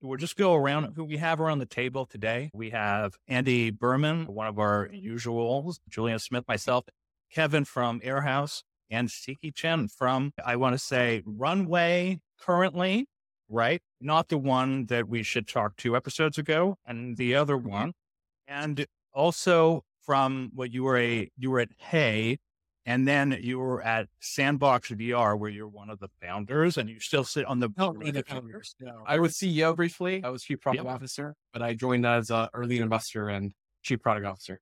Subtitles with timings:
[0.00, 2.50] we'll just go around who we have around the table today.
[2.54, 6.84] We have Andy Berman, one of our usuals, Julien Smith, myself,
[7.32, 13.06] Kevin from Airhouse, and Siqi Chen from, I want to say, Runway currently,
[13.48, 13.82] right?
[14.00, 17.68] Not the one that we should talk two episodes ago, and the other mm-hmm.
[17.68, 17.92] one.
[18.46, 22.38] And also from what you were a you were at Hey,
[22.88, 26.98] and then you were at Sandbox VR, where you're one of the founders, and you
[27.00, 28.74] still sit on the no, the founders.
[28.80, 29.02] No.
[29.06, 30.22] I was CEO briefly.
[30.24, 30.94] I was chief product yep.
[30.94, 34.58] officer, but I joined as a early investor and chief product officer.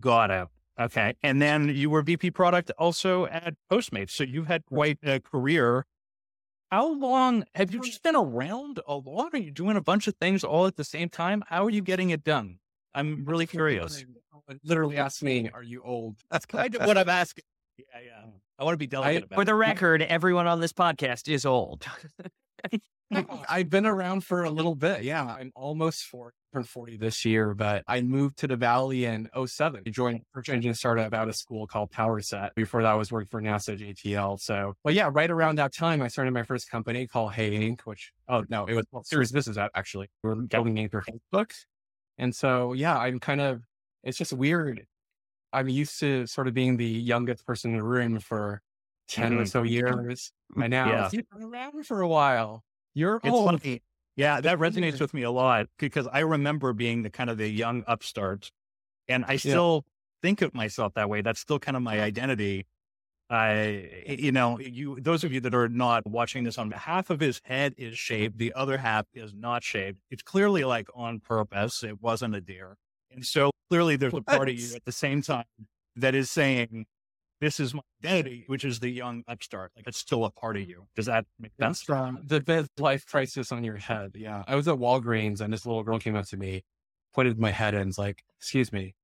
[0.00, 0.48] Got it.
[0.80, 1.14] Okay.
[1.22, 4.10] And then you were VP product also at Postmates.
[4.10, 5.86] So you've had quite a career.
[6.72, 9.34] How long have you um just been around a lot?
[9.34, 11.44] Are you doing a bunch of things all at the same time?
[11.46, 12.58] How are you getting it done?
[12.92, 14.04] I'm really curious.
[14.64, 16.16] Literally ask me, are you old?
[16.30, 17.44] That's kind of what I'm asking.
[17.78, 18.26] Yeah, yeah.
[18.26, 18.32] Mm.
[18.58, 19.56] I want to be delicate I, about For the it.
[19.56, 21.86] record, everyone on this podcast is old.
[23.48, 25.02] I've been around for a little bit.
[25.02, 25.24] Yeah.
[25.24, 29.90] I'm almost 40, 40 this year, but I moved to the Valley in 07 to
[29.90, 32.50] join a search engine startup out of school called PowerSet.
[32.54, 34.40] Before that, I was working for NASA JPL.
[34.40, 37.80] So, but yeah, right around that time, I started my first company called Hey Inc.,
[37.82, 40.08] which, oh no, it was well, Serious Business App actually.
[40.22, 41.52] We were building names for Facebook.
[42.18, 43.62] And so, yeah, I'm kind of,
[44.02, 44.86] it's just weird.
[45.52, 48.60] I'm used to sort of being the youngest person in the room for
[49.08, 49.40] 10 mm-hmm.
[49.40, 50.32] or so years.
[50.56, 51.08] And now yeah.
[51.12, 52.62] you've been around for a while.
[52.94, 53.62] You're it's old.
[53.62, 53.82] Funny.
[54.16, 57.48] Yeah, that resonates with me a lot because I remember being the kind of the
[57.48, 58.50] young upstart
[59.08, 60.28] and I still yeah.
[60.28, 61.22] think of myself that way.
[61.22, 62.66] That's still kind of my identity.
[63.30, 67.20] I, you know, you, those of you that are not watching this on half of
[67.20, 68.38] his head is shaved.
[68.38, 69.98] The other half is not shaved.
[70.10, 71.82] It's clearly like on purpose.
[71.82, 72.76] It wasn't a deer.
[73.10, 75.44] And so clearly there's a part of you at the same time
[75.96, 76.86] that is saying,
[77.40, 79.70] this is my identity, which is the young upstart.
[79.76, 80.86] Like it's still a part of you.
[80.96, 81.84] Does that make sense?
[81.84, 84.12] The life crisis on your head.
[84.14, 84.42] Yeah.
[84.46, 86.64] I was at Walgreens and this little girl came up to me,
[87.14, 88.94] pointed my head and was like, excuse me,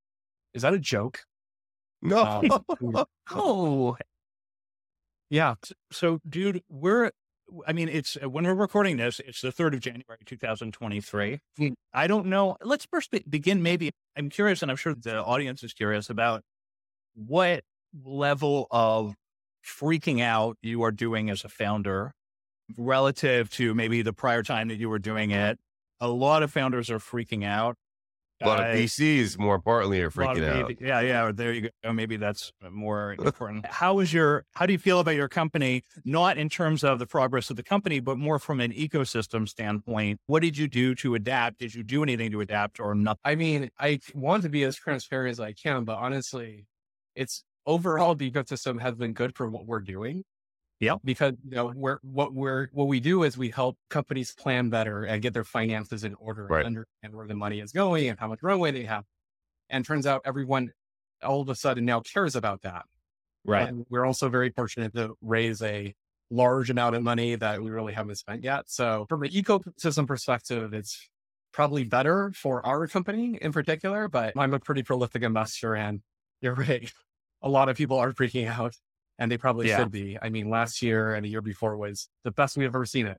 [0.52, 1.20] is that a joke?
[2.02, 2.42] No.
[2.83, 3.96] Um, oh.
[5.30, 5.55] Yeah.
[5.90, 7.12] So, dude, we're,
[7.66, 11.40] I mean, it's when we're recording this, it's the 3rd of January, 2023.
[11.56, 11.68] Hmm.
[11.92, 12.56] I don't know.
[12.62, 13.62] Let's first begin.
[13.62, 16.42] Maybe I'm curious, and I'm sure the audience is curious about
[17.14, 17.64] what
[18.04, 19.14] level of
[19.64, 22.12] freaking out you are doing as a founder
[22.76, 25.58] relative to maybe the prior time that you were doing it.
[26.00, 27.76] A lot of founders are freaking out.
[28.42, 30.72] A lot of VCs, more importantly, are freaking out.
[30.80, 31.30] yeah, yeah.
[31.33, 31.92] There you go.
[31.92, 33.64] Maybe that's more important.
[33.67, 34.45] how is your?
[34.55, 35.83] How do you feel about your company?
[36.05, 40.20] Not in terms of the progress of the company, but more from an ecosystem standpoint.
[40.27, 41.58] What did you do to adapt?
[41.58, 43.20] Did you do anything to adapt, or nothing?
[43.24, 46.66] I mean, I want to be as transparent as I can, but honestly,
[47.14, 50.24] it's overall the ecosystem has been good for what we're doing.
[50.80, 50.96] Yeah.
[51.05, 55.05] Because you know, we're what we're what we do is we help companies plan better
[55.05, 56.67] and get their finances in order right.
[56.67, 59.05] and understand where the money is going and how much runway they have.
[59.70, 60.73] And turns out everyone
[61.23, 62.84] all of a sudden now cares about that.
[63.45, 63.68] Right.
[63.68, 65.95] And we're also very fortunate to raise a
[66.30, 68.64] large amount of money that we really haven't spent yet.
[68.67, 71.08] So from an ecosystem perspective, it's
[71.52, 76.01] probably better for our company in particular, but I'm a pretty prolific investor and
[76.40, 76.90] you're right
[77.45, 78.74] a lot of people are freaking out
[79.19, 79.79] and they probably yeah.
[79.79, 80.19] should be.
[80.20, 83.19] I mean, last year and the year before was the best we've ever seen it.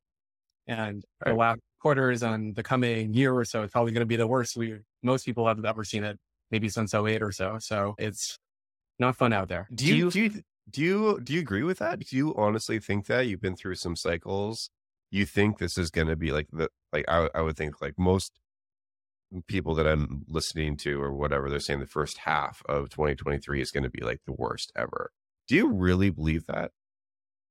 [0.68, 1.32] And right.
[1.32, 4.28] the last quarters and the coming year or so is probably going to be the
[4.28, 6.18] worst we most people have ever seen it,
[6.52, 7.58] maybe since 08 or so.
[7.60, 8.38] So it's
[8.98, 9.68] not fun out there.
[9.74, 10.30] Do you, do you,
[10.70, 12.00] do you, do you agree with that?
[12.00, 14.72] Do you honestly think that you've been through some cycles?
[15.12, 17.94] You think this is going to be like the, like I, I would think like
[17.98, 18.40] most
[19.48, 23.72] people that I'm listening to or whatever, they're saying the first half of 2023 is
[23.72, 25.12] going to be like the worst ever.
[25.48, 26.72] Do you really believe that?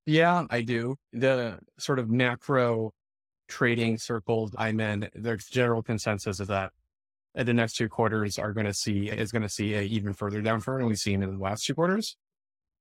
[0.07, 0.97] Yeah, I do.
[1.13, 2.93] The sort of macro
[3.49, 6.73] trading circles I'm in, there's general consensus is that
[7.37, 10.13] uh, the next two quarters are going to see is going to see a even
[10.13, 12.17] further downturn than we've seen in the last two quarters.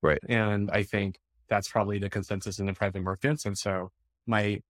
[0.01, 0.19] Right.
[0.27, 3.45] And I think that's probably the consensus in the private markets.
[3.45, 3.91] And so
[4.27, 4.61] my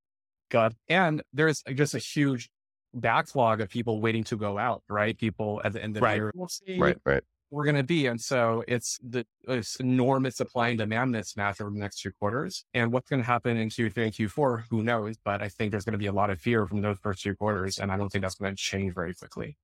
[0.49, 2.49] gut, and there's just a huge
[2.93, 5.17] backlog of people waiting to go out, right?
[5.17, 6.11] People at the end of right.
[6.11, 7.23] the year, we'll see right, right.
[7.53, 8.07] We're going to be.
[8.07, 12.65] And so it's the it's enormous supply and demand mismatch over the next two quarters.
[12.73, 15.17] And what's going to happen in Q3 and Q4, who knows?
[15.23, 17.35] But I think there's going to be a lot of fear from those first two
[17.35, 17.77] quarters.
[17.77, 19.55] And I don't think that's going to change very quickly.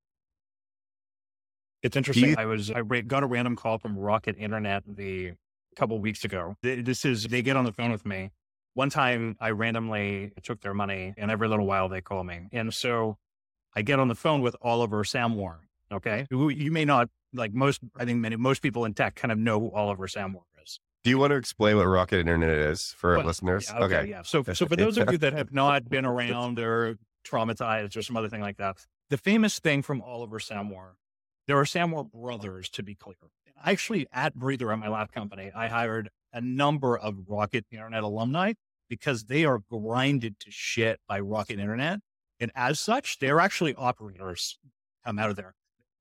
[1.82, 2.30] It's interesting.
[2.30, 5.34] You- I was, I got a random call from Rocket Internet the
[5.76, 6.56] couple weeks ago.
[6.62, 8.30] This is, they get on the phone with me
[8.76, 12.48] one time I randomly took their money and every little while they call me.
[12.52, 13.18] And so
[13.76, 15.58] I get on the phone with Oliver Samwer.
[15.92, 16.28] Okay.
[16.30, 19.38] Who you may not like most, I think many, most people in tech kind of
[19.38, 20.80] know who Oliver Samwer is.
[21.04, 23.70] Do you want to explain what Rocket Internet is for well, our listeners?
[23.70, 24.10] Yeah, okay, okay.
[24.10, 24.22] Yeah.
[24.24, 28.18] So, so for those of you that have not been around or traumatized or some
[28.18, 28.78] other thing like that.
[29.10, 30.94] The famous thing from Oliver Samwer,
[31.48, 33.16] there are Samwer brothers, to be clear.
[33.64, 38.54] Actually, at Breather, at my last company, I hired a number of Rocket Internet alumni
[38.88, 42.00] because they are grinded to shit by Rocket Internet.
[42.40, 44.58] And as such, they're actually operators
[45.06, 45.56] come out of there.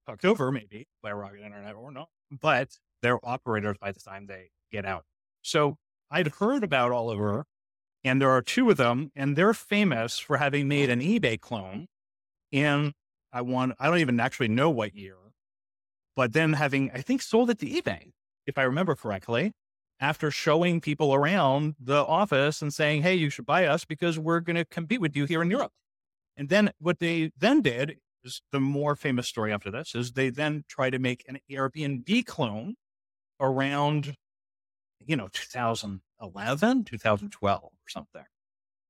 [0.09, 4.49] Fucked over maybe by Rocket Internet or not, but they're operators by the time they
[4.73, 5.05] get out.
[5.43, 5.77] So
[6.11, 7.45] I'd heard about Oliver
[8.03, 11.89] and there are two of them and they're famous for having made an eBay clone
[12.51, 12.95] in
[13.35, 15.17] I want I don't even actually know what year,
[16.17, 18.13] but then having I think sold it to eBay,
[18.47, 19.53] if I remember correctly
[20.01, 24.41] after showing people around the office and saying, Hey, you should buy us because we're
[24.41, 25.73] going to compete with you here in Europe.
[26.35, 27.99] And then what they then did
[28.53, 32.75] the more famous story after this is they then try to make an Airbnb clone
[33.41, 34.15] around,
[35.05, 38.25] you know, 2011, 2012 or something.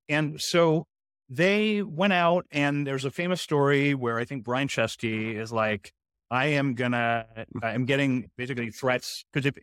[0.09, 0.87] And so
[1.29, 5.93] they went out and there's a famous story where I think Brian Chesky is like,
[6.31, 7.27] I am gonna,
[7.63, 9.57] I'm getting basically threats because if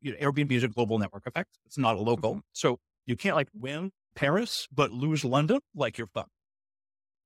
[0.00, 1.50] you know, Airbnb is a global network effect.
[1.66, 2.32] It's not a local.
[2.32, 2.40] Mm-hmm.
[2.52, 6.30] So you can't like win Paris, but lose London, like you're fucked.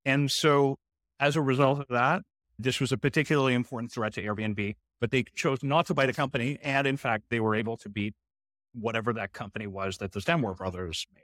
[0.03, 0.77] And so
[1.19, 2.21] as a result of that,
[2.57, 6.13] this was a particularly important threat to Airbnb, but they chose not to buy the
[6.13, 6.57] company.
[6.63, 8.13] And in fact, they were able to beat
[8.73, 11.21] whatever that company was that the Samwer brothers made.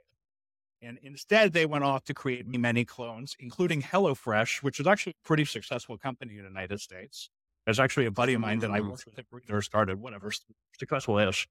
[0.86, 5.26] And instead, they went off to create many clones, including HelloFresh, which is actually a
[5.26, 7.30] pretty successful company in the United States.
[7.64, 10.32] There's actually a buddy of mine that I worked with at Breather started, whatever
[10.76, 11.46] successful ish.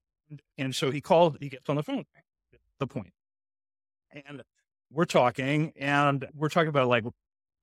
[0.58, 2.04] And so he called, he gets on the phone,
[2.78, 3.14] the point.
[4.26, 4.42] And
[4.90, 7.04] we're talking, and we're talking about like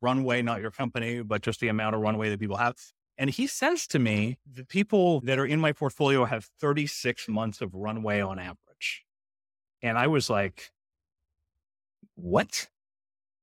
[0.02, 2.76] runway, not your company, but just the amount of runway that people have.
[3.18, 7.62] And he says to me, the people that are in my portfolio have 36 months
[7.62, 9.04] of runway on average.
[9.82, 10.72] And I was like,
[12.16, 12.70] what?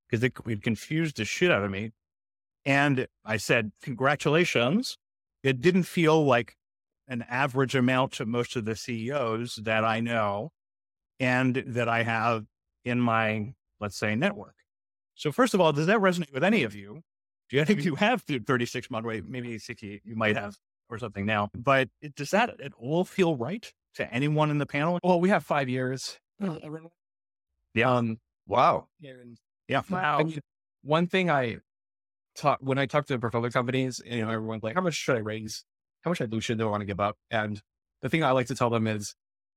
[0.08, 1.92] Because it, it confused the shit out of me.
[2.64, 4.98] And I said, congratulations.
[5.42, 6.56] It didn't feel like
[7.06, 10.50] an average amount to most of the CEOs that I know
[11.20, 12.46] and that I have
[12.84, 14.55] in my, let's say, network.
[15.16, 17.02] So first of all, does that resonate with any of you?
[17.50, 19.24] Do you think you have 36 month rate?
[19.26, 20.56] Maybe 60 you might have
[20.88, 24.66] or something now, but it, does that at all feel right to anyone in the
[24.66, 25.00] panel?
[25.02, 26.18] Well, we have five years.
[27.74, 27.96] Yeah.
[27.96, 28.86] Um, wow.
[29.68, 29.82] Yeah.
[29.90, 30.20] Wow.
[30.20, 30.40] I mean,
[30.82, 31.56] one thing I
[32.36, 35.20] talk when I talk to portfolio companies, you know, everyone's like, how much should I
[35.20, 35.64] raise?
[36.02, 37.16] How much dilution do I want to give up?
[37.30, 37.60] And
[38.02, 39.14] the thing I like to tell them is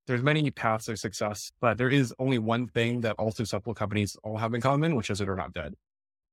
[0.10, 4.18] there's many paths of success, but there is only one thing that all successful companies
[4.24, 5.76] all have in common, which is that they're not dead.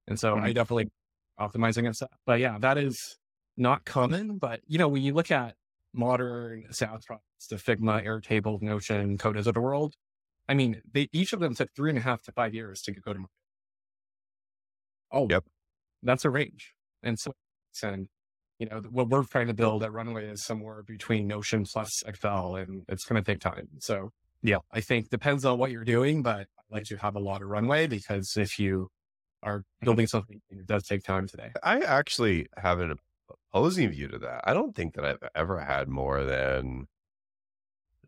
[0.08, 0.46] And so mm-hmm.
[0.46, 0.88] I definitely
[1.38, 2.11] optimize against that.
[2.25, 3.17] But yeah, that is
[3.56, 4.38] not common.
[4.38, 5.55] But you know, when you look at
[5.93, 9.94] modern SaaS products, the Figma, Airtable, Notion, Codas of the world,
[10.49, 12.93] I mean, they each of them took three and a half to five years to
[12.93, 13.31] go to market.
[15.12, 15.44] Oh, yep
[16.06, 16.72] that's a range.
[17.02, 17.32] And so,
[17.82, 18.08] and
[18.58, 22.56] you know, what we're trying to build at Runway is somewhere between Notion plus Excel,
[22.56, 23.69] and it's going to take time.
[23.81, 24.12] So,
[24.43, 27.43] yeah, I think depends on what you're doing, but I like to have a lot
[27.43, 28.88] of runway because if you
[29.43, 31.50] are building something, it does take time today.
[31.62, 32.97] I actually have an
[33.53, 34.41] opposing view to that.
[34.44, 36.87] I don't think that I've ever had more than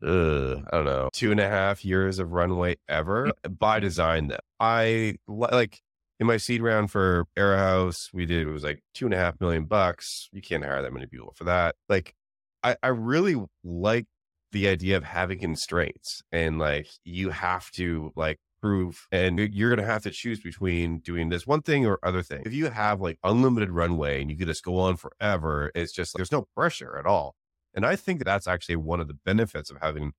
[0.02, 4.28] uh, I don't know, two and a half years of runway ever by design.
[4.28, 5.82] That I like
[6.20, 9.40] in my seed round for House, we did it was like two and a half
[9.40, 10.28] million bucks.
[10.32, 11.76] You can't hire that many people for that.
[11.88, 12.14] Like,
[12.62, 14.06] I, I really like
[14.52, 19.84] the idea of having constraints and like you have to like prove and you're to
[19.84, 22.42] have to choose between doing this one thing or other thing.
[22.44, 26.14] If you have like unlimited runway and you could just go on forever, it's just
[26.14, 27.36] like, there's no pressure at all.
[27.74, 30.12] And I think that that's actually one of the benefits of having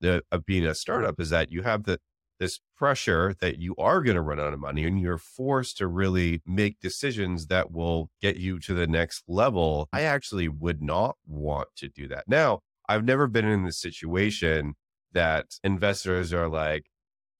[0.00, 1.98] the of being a startup is that you have the
[2.42, 5.86] this pressure that you are going to run out of money and you're forced to
[5.86, 9.88] really make decisions that will get you to the next level.
[9.92, 12.24] I actually would not want to do that.
[12.26, 12.58] Now,
[12.88, 14.74] I've never been in this situation
[15.12, 16.86] that investors are like,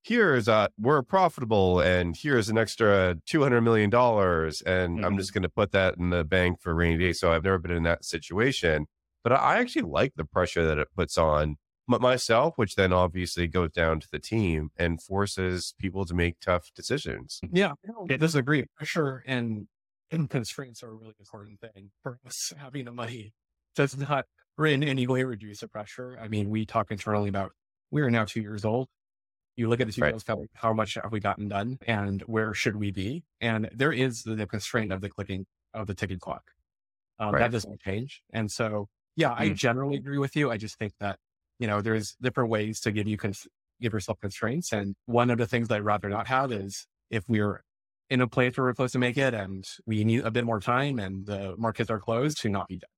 [0.04, 5.04] here's a we're profitable and here's an extra 200 million dollars and mm-hmm.
[5.04, 7.56] i'm just going to put that in the bank for rainy day so i've never
[7.56, 8.86] been in that situation
[9.22, 11.54] but i actually like the pressure that it puts on
[11.86, 16.70] myself, which then obviously goes down to the team and forces people to make tough
[16.74, 17.40] decisions.
[17.52, 17.72] Yeah,
[18.10, 18.66] I disagree.
[18.76, 19.66] Pressure and,
[20.10, 22.52] and constraints are a really important thing for us.
[22.58, 23.32] Having the money
[23.74, 24.26] does not
[24.58, 26.18] in any way reduce the pressure.
[26.20, 27.52] I mean, we talk internally about
[27.90, 28.88] we are now two years old.
[29.56, 30.14] You look at the two right.
[30.14, 30.24] years,
[30.54, 33.22] how much have we gotten done and where should we be?
[33.40, 36.42] And there is the, the constraint of the clicking of the ticking clock.
[37.18, 37.40] Um, right.
[37.40, 38.22] That doesn't change.
[38.32, 39.36] And so, yeah, mm.
[39.38, 40.50] I generally agree with you.
[40.50, 41.18] I just think that
[41.58, 43.46] you know, there's different ways to give you, cons-
[43.80, 44.72] give yourself constraints.
[44.72, 47.62] And one of the things I'd rather not have is if we're
[48.10, 50.60] in a place where we're supposed to make it and we need a bit more
[50.60, 52.88] time and the markets are closed to not be done.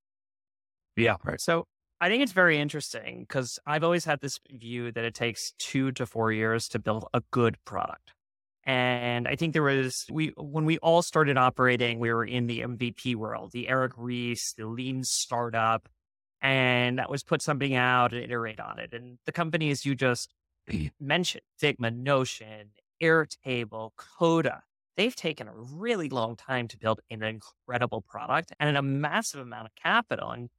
[0.96, 1.16] Yeah.
[1.24, 1.40] Right.
[1.40, 1.66] So
[2.00, 5.92] I think it's very interesting because I've always had this view that it takes two
[5.92, 8.12] to four years to build a good product.
[8.64, 12.60] And I think there was we when we all started operating, we were in the
[12.60, 15.88] MVP world, the Eric Ries, the lean startup,
[16.44, 18.92] and that was put something out and iterate on it.
[18.92, 20.30] And the companies you just
[21.00, 22.72] mentioned, Figma, Notion,
[23.02, 24.62] Airtable, Coda,
[24.98, 29.66] they've taken a really long time to build an incredible product and a massive amount
[29.68, 30.30] of capital.
[30.32, 30.50] And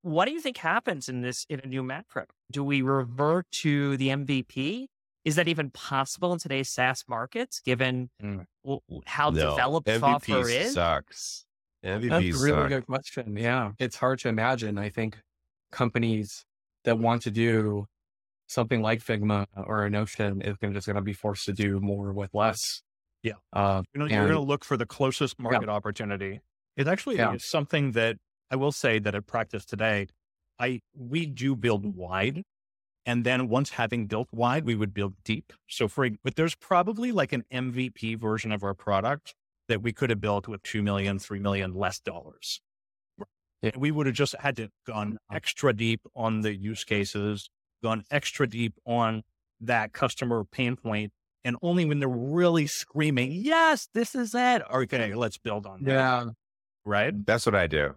[0.00, 2.24] what do you think happens in this in a new macro?
[2.50, 4.86] Do we revert to the MVP?
[5.26, 8.46] Is that even possible in today's SaaS markets, given Mm.
[9.04, 10.72] how No, developed MVP software is?
[10.72, 11.44] sucks.
[11.84, 12.68] MVP That's a really sucks.
[12.68, 13.36] good question.
[13.36, 13.72] Yeah.
[13.78, 14.78] It's hard to imagine.
[14.78, 15.18] I think
[15.72, 16.44] companies
[16.84, 17.86] that want to do
[18.48, 21.80] something like Figma or a Notion is gonna, just going to be forced to do
[21.80, 22.82] more with less.
[23.22, 23.32] Yeah.
[23.52, 26.40] Uh, You know, you're going to look for the closest market opportunity.
[26.76, 27.32] It's actually Yeah.
[27.34, 28.16] it's something that
[28.50, 30.06] I will say that at practice today,
[30.58, 32.42] I we do build wide,
[33.04, 35.52] and then once having built wide, we would build deep.
[35.68, 39.34] So for but there's probably like an MVP version of our product
[39.68, 42.60] that we could have built with two million, three million less dollars.
[43.62, 43.70] Yeah.
[43.76, 45.36] We would have just had to gone mm-hmm.
[45.36, 47.48] extra deep on the use cases,
[47.82, 49.22] gone extra deep on
[49.60, 51.12] that customer pain point,
[51.44, 55.90] and only when they're really screaming, "Yes, this is it!" Okay, let's build on that.
[55.90, 56.24] yeah.
[56.84, 57.26] right.
[57.26, 57.94] That's what I do.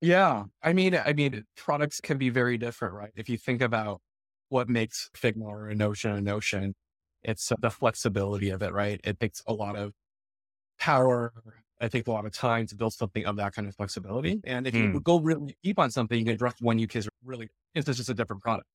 [0.00, 0.44] Yeah.
[0.62, 3.10] I mean, I mean, products can be very different, right?
[3.16, 4.00] If you think about
[4.48, 6.74] what makes Figma or a Notion a Notion,
[7.22, 9.00] it's the flexibility of it, right?
[9.04, 9.92] It takes a lot of
[10.78, 11.32] power.
[11.80, 14.40] I think a lot of time to build something of that kind of flexibility.
[14.44, 14.98] And if you hmm.
[14.98, 18.10] go really deep on something, you can address one use case really, If it's just
[18.10, 18.68] a different product,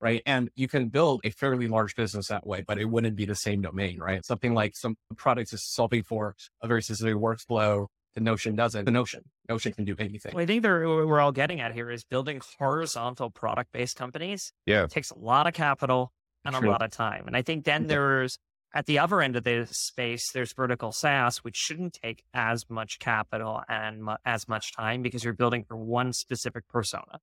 [0.00, 0.22] right?
[0.26, 3.36] And you can build a fairly large business that way, but it wouldn't be the
[3.36, 4.24] same domain, right?
[4.24, 7.86] Something like some products is solving for a very specific workflow.
[8.14, 8.84] The Notion doesn't.
[8.84, 10.32] The Notion, Notion can do anything.
[10.34, 13.96] Well, I think they're, what we're all getting at here is building horizontal product based
[13.96, 14.86] companies Yeah.
[14.86, 16.12] takes a lot of capital
[16.44, 17.24] and a lot of time.
[17.26, 17.88] And I think then Yeah.
[17.88, 18.38] there's
[18.74, 22.98] at the other end of the space, there's vertical SaaS, which shouldn't take as much
[22.98, 27.20] capital and mu- as much time because you're building for one specific persona.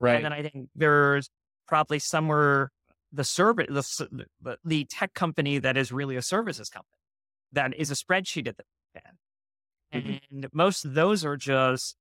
[0.00, 0.16] Right.
[0.16, 1.28] And then I think there's
[1.66, 2.70] probably somewhere
[3.12, 6.98] the service, the, the, the tech company that is really a services company
[7.52, 8.64] that is a spreadsheet at the
[8.94, 10.04] end.
[10.04, 10.20] Mhm.
[10.30, 11.96] And most of those are just,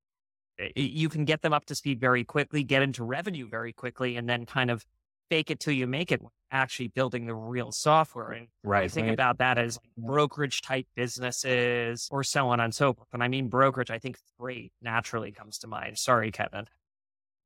[0.76, 4.28] you can get them up to speed very quickly, get into revenue very quickly, and
[4.28, 4.86] then kind of
[5.30, 8.32] fake it till you make it actually building the real software.
[8.32, 8.92] And I Right.
[8.92, 9.14] think Right.
[9.14, 13.10] about that as brokerage type businesses or so on and so forth.
[13.14, 15.98] And I mean, brokerage, I think freight naturally comes to mind.
[15.98, 16.68] Sorry, Kevin.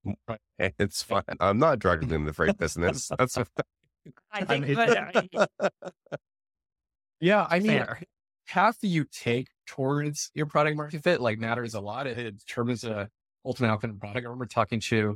[0.60, 1.24] It's fine.
[1.40, 3.10] I'm not drugging in the freight business.
[3.18, 3.46] That's I
[4.32, 5.50] I think, mean, but,
[7.20, 7.46] yeah.
[7.50, 8.02] I mean, fair.
[8.48, 12.08] path you take towards your product market fit like matters a lot.
[12.08, 13.10] It, it determines the
[13.46, 14.26] ultimate outcome of the product.
[14.26, 15.16] I remember talking to, you know,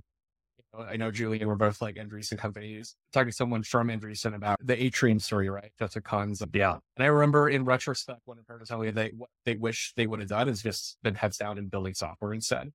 [0.77, 4.57] I know Julie and we're both like Andreessen companies, talking to someone from Andreessen about
[4.65, 5.71] the Atrium story, right?
[5.77, 6.41] Jessica Cons.
[6.53, 6.77] Yeah.
[6.97, 9.93] And I remember in retrospect, one of her to tell me they, what they wish
[9.95, 12.71] they would have done is just been heads down and building software instead.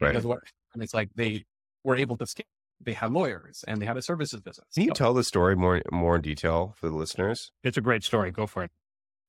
[0.00, 0.10] right.
[0.10, 0.40] Because what,
[0.74, 1.44] and it's like they
[1.84, 2.44] were able to scale.
[2.84, 4.66] They had lawyers and they had a services business.
[4.74, 7.52] Can you So- tell the story more more in detail for the listeners?
[7.62, 8.30] It's a great story.
[8.32, 8.70] Go for it.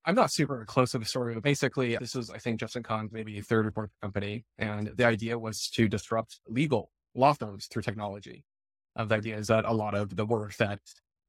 [0.06, 3.14] I'm not super close to the story, but basically, this was, I think, Justin Kan's
[3.14, 4.44] maybe third or fourth company.
[4.58, 8.44] And the idea was to disrupt legal law firms through technology.
[8.96, 10.80] Uh, the idea is that a lot of the work that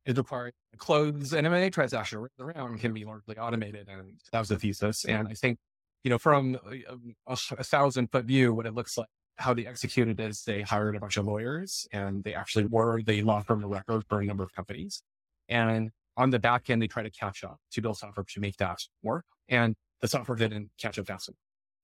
[0.06, 3.88] is required to close an M&A transaction around can be largely automated.
[3.88, 5.04] And that was the thesis.
[5.06, 5.58] And I think,
[6.02, 6.84] you know, from a,
[7.26, 10.94] a, a thousand foot view, what it looks like, how they executed is they hired
[10.94, 14.24] a bunch of lawyers and they actually were the law firm of record for a
[14.24, 15.02] number of companies.
[15.48, 18.56] And on the back end, they try to catch up to build software to make
[18.58, 19.24] that work.
[19.48, 21.38] And the software didn't catch up fast enough.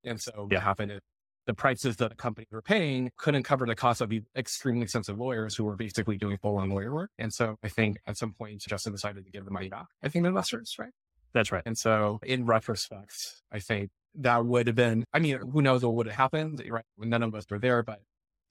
[0.04, 0.58] And so Yeah.
[0.58, 1.00] what happened is
[1.46, 5.18] the prices that the companies were paying couldn't cover the cost of these extremely expensive
[5.18, 7.10] lawyers who were basically doing full on lawyer work.
[7.18, 9.86] And so I think at some point, Justin decided to give the money back.
[10.02, 10.92] I think to investors, right?
[11.32, 11.62] That's right.
[11.64, 15.94] And so in retrospect, I think that would have been, I mean, who knows what
[15.94, 16.84] would have happened, right?
[16.98, 18.00] None of us were there, but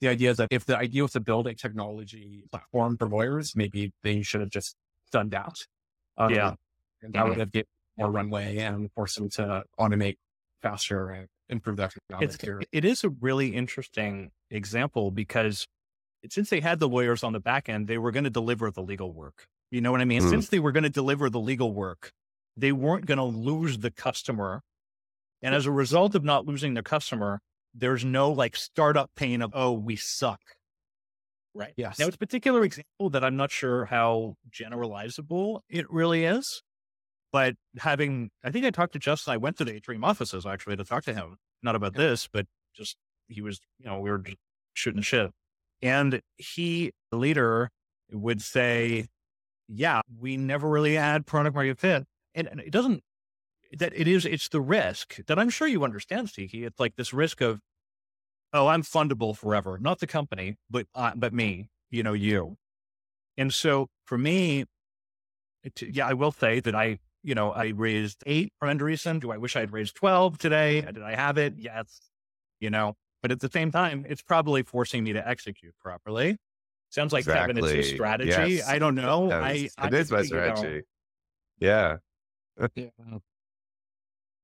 [0.00, 3.54] the idea is that if the idea was to build a technology platform for lawyers,
[3.54, 4.76] maybe they should have just
[5.12, 5.54] done that.
[6.16, 6.54] Um, Yeah.
[7.02, 10.16] And that would have given more runway and forced them to automate
[10.60, 12.68] faster and improve that economic It's, experience.
[12.72, 15.66] it is a really interesting example because
[16.28, 18.82] since they had the lawyers on the back end, they were going to deliver the
[18.82, 19.46] legal work.
[19.70, 20.22] You know what I mean?
[20.22, 20.30] Mm.
[20.30, 22.12] Since they were going to deliver the legal work,
[22.56, 24.62] they weren't going to lose the customer.
[25.42, 27.40] And as a result of not losing the customer,
[27.74, 30.40] there's no like startup pain of, oh, we suck.
[31.54, 31.72] Right.
[31.76, 31.98] Yes.
[31.98, 36.62] Now, it's a particular example that I'm not sure how generalizable it really is.
[37.32, 39.32] But having, I think I talked to Justin.
[39.32, 42.46] I went to the Atrium offices actually to talk to him, not about this, but
[42.74, 42.96] just
[43.28, 44.38] he was, you know, we were just
[44.74, 45.30] shooting shit.
[45.82, 47.70] And he, the leader,
[48.12, 49.06] would say,
[49.68, 52.04] yeah, we never really had product market fit.
[52.34, 53.02] And, and it doesn't,
[53.78, 56.66] that it is, it's the risk that I'm sure you understand, Siqi.
[56.66, 57.60] It's like this risk of,
[58.52, 62.56] oh, I'm fundable forever, not the company, but, uh, but me, you know, you.
[63.36, 64.64] And so for me,
[65.62, 69.20] it, yeah, I will say that I, you know, I raised eight for Andreessen.
[69.20, 70.80] Do I wish I had raised 12 today?
[70.80, 71.54] Did I have it?
[71.56, 72.00] Yes.
[72.60, 76.36] You know, but at the same time, it's probably forcing me to execute properly.
[76.90, 77.54] Sounds like exactly.
[77.54, 78.54] Kevin, it's a strategy.
[78.54, 78.68] Yes.
[78.68, 79.28] I don't know.
[79.28, 79.42] Yes.
[79.78, 80.82] I, it I is my you know, strategy.
[81.58, 81.96] Yeah.
[82.74, 82.88] Yeah.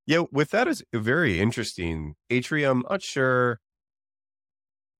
[0.06, 2.14] Yeah, with that is very interesting.
[2.30, 3.58] Atrium, not sure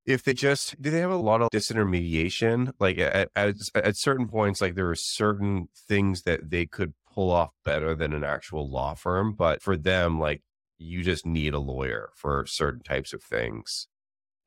[0.04, 2.72] if they just do they have a lot of disintermediation.
[2.80, 7.30] Like at, at at certain points, like there are certain things that they could pull
[7.32, 10.42] off better than an actual law firm, but for them, like
[10.78, 13.88] you just need a lawyer for certain types of things.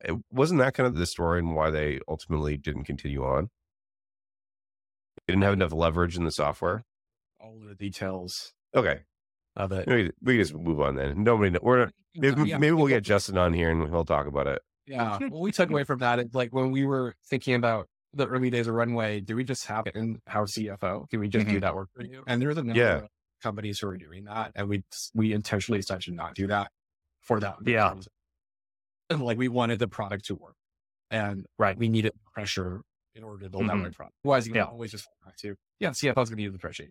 [0.02, 3.50] It, wasn't that kind of the story and why they ultimately didn't continue on?
[5.26, 6.84] They didn't have enough leverage in the software.
[7.40, 9.00] All the details Okay,
[9.56, 9.86] of it.
[10.22, 11.24] we can just move on then.
[11.24, 12.58] Nobody, know, we're maybe, Yeah.
[12.58, 14.62] maybe we'll get Justin on here and he'll talk about it.
[14.86, 15.18] Yeah.
[15.28, 18.50] What we took away from that is like when we were thinking about the early
[18.50, 21.08] days of Runway, do we just have an in-house CFO?
[21.10, 22.22] Do we just do that work for you?
[22.26, 22.96] And there's a number Yeah.
[22.96, 23.08] of
[23.42, 24.52] companies who are doing that.
[24.54, 26.70] And we we intentionally decided to not do that
[27.20, 27.56] for that.
[27.64, 27.94] Yeah.
[29.08, 30.56] And like we wanted the product to work.
[31.10, 31.76] And Right.
[31.76, 32.82] we needed pressure
[33.14, 33.84] in order to build that Mhm.
[33.84, 34.16] right product.
[34.24, 34.66] Otherwise, you can Yeah.
[34.66, 36.90] always just back to, yeah, CFO's going to use the spreadsheet.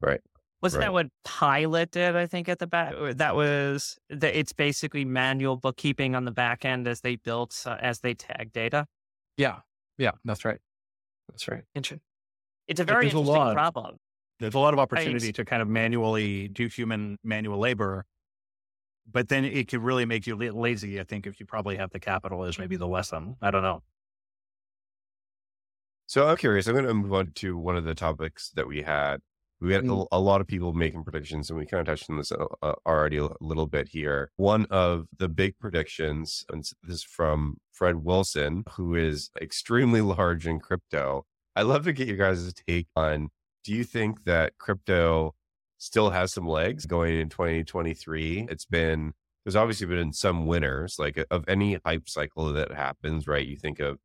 [0.00, 0.20] Right.
[0.62, 0.86] Wasn't Right.
[0.86, 2.16] that what Pilot did?
[2.16, 6.64] I think at the back, that was the, it's basically manual bookkeeping on the back
[6.64, 8.86] end as they built uh, as they tag data.
[9.36, 9.60] Yeah.
[10.00, 10.12] Yeah.
[10.24, 10.58] That's right.
[11.28, 11.62] That's right.
[11.74, 12.00] Inter-
[12.66, 13.52] It's a very there's a interesting lot.
[13.54, 13.96] problem.
[14.40, 15.34] there's a lot of opportunity Right.
[15.34, 18.06] to kind of manually do human manual labor,
[19.10, 20.98] but then it could really make you lazy.
[20.98, 23.36] I think if you probably have the capital is maybe the lesson.
[23.42, 23.82] I don't know.
[26.06, 26.66] So I'm curious.
[26.66, 29.20] I'm going to move on to one of the topics that we had.
[29.60, 30.06] We had a, Mm.
[30.10, 32.74] a lot of people making predictions, and we kind of touched on this uh, uh,
[32.86, 34.30] already a little bit here.
[34.36, 40.46] One of the big predictions, and this is from Fred Wilson, who is extremely large
[40.46, 41.26] in crypto.
[41.56, 43.28] I'd love to get you guys' take on
[43.64, 45.34] do you think that crypto
[45.78, 48.46] still has some legs going in 2023?
[48.50, 49.12] It's been,
[49.44, 53.46] there's obviously been some winners, like of any hype cycle that happens, right?
[53.46, 53.98] You think of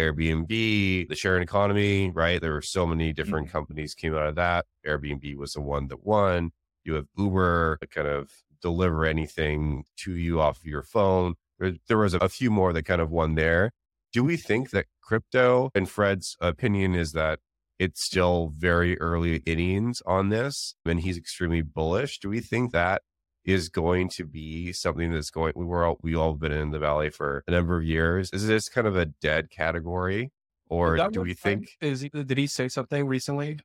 [0.00, 2.40] Airbnb, the sharing economy, right?
[2.40, 3.58] There were so many different mm-hmm.
[3.58, 4.66] companies came out of that.
[4.86, 6.52] Airbnb was the one that won.
[6.84, 8.30] You have Uber to kind of
[8.62, 11.34] deliver anything to you off of your phone.
[11.58, 13.72] There, there was a few more that kind of won there.
[14.12, 17.40] Do we think that crypto, and Fred's opinion is that
[17.78, 22.18] it's still very early innings on this, and he's extremely bullish.
[22.18, 23.02] Do we think that
[23.44, 25.52] is going to be something that's going?
[25.56, 28.30] We were all we all been in the valley for a number of years.
[28.32, 30.30] Is this kind of a dead category,
[30.68, 31.70] or That do we think?
[31.80, 33.58] Is he, did he say something recently?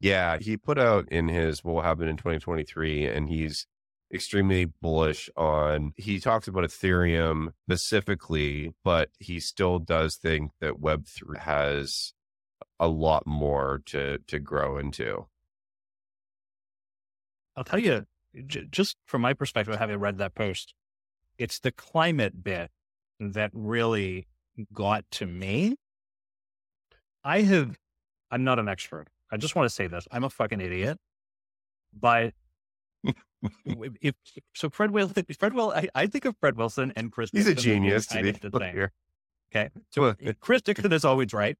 [0.00, 3.66] Yeah, he put out in his what will happen in 2023, and he's
[4.12, 5.92] extremely bullish on.
[5.96, 12.12] He talks about Ethereum specifically, but he still does think that Web3 has
[12.80, 15.26] a lot more to to grow into.
[17.56, 18.06] I'll tell you,
[18.46, 20.74] j- just from my perspective, having read that post,
[21.38, 22.70] it's the climate bit
[23.20, 24.26] that really
[24.72, 25.76] got to me.
[27.24, 27.76] I have,
[28.30, 29.08] I'm not an expert.
[29.30, 30.06] I just want to say this.
[30.10, 30.98] I'm a fucking idiot.
[31.98, 32.32] But
[33.64, 34.14] if,
[34.54, 37.30] so, Fred Wilson, Fred Will, I, I think of Fred Wilson and Chris.
[37.32, 38.88] He's a Dixon as genius to be of the same.
[39.54, 39.70] Okay.
[39.96, 41.56] Well, Chris Dixon is always right.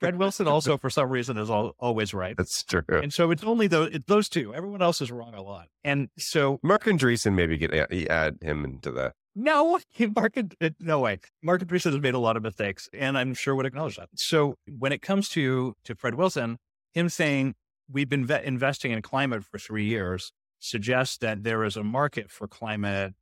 [0.00, 2.36] Fred Wilson also, for some reason, is al- always right.
[2.36, 2.82] That's true.
[2.88, 4.54] And so it's only those, it's those two.
[4.54, 5.68] Everyone else is wrong a lot.
[5.82, 7.72] And so Mark Andreessen maybe get
[8.08, 9.12] add him into that.
[9.34, 9.78] No,
[10.16, 11.18] Mark, uh, no way.
[11.42, 14.08] Mark Andreessen has made a lot of mistakes, and I'm sure would acknowledge that.
[14.14, 16.58] So when it comes to to Fred Wilson,
[16.92, 17.54] him saying
[17.90, 22.30] we've been ve- investing in climate for three years suggests that there is a market
[22.30, 23.12] for climate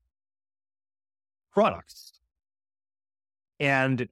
[1.50, 2.12] products,
[3.58, 4.08] and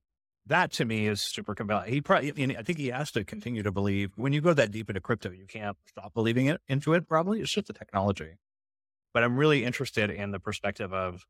[0.50, 1.90] that to me is super compelling.
[1.92, 4.12] He probably, I, mean, I think he has to continue to believe.
[4.16, 7.08] When you go that deep into crypto, you can't stop believing it into it.
[7.08, 8.34] Probably it's just the technology.
[9.14, 11.24] But I'm really interested in the perspective of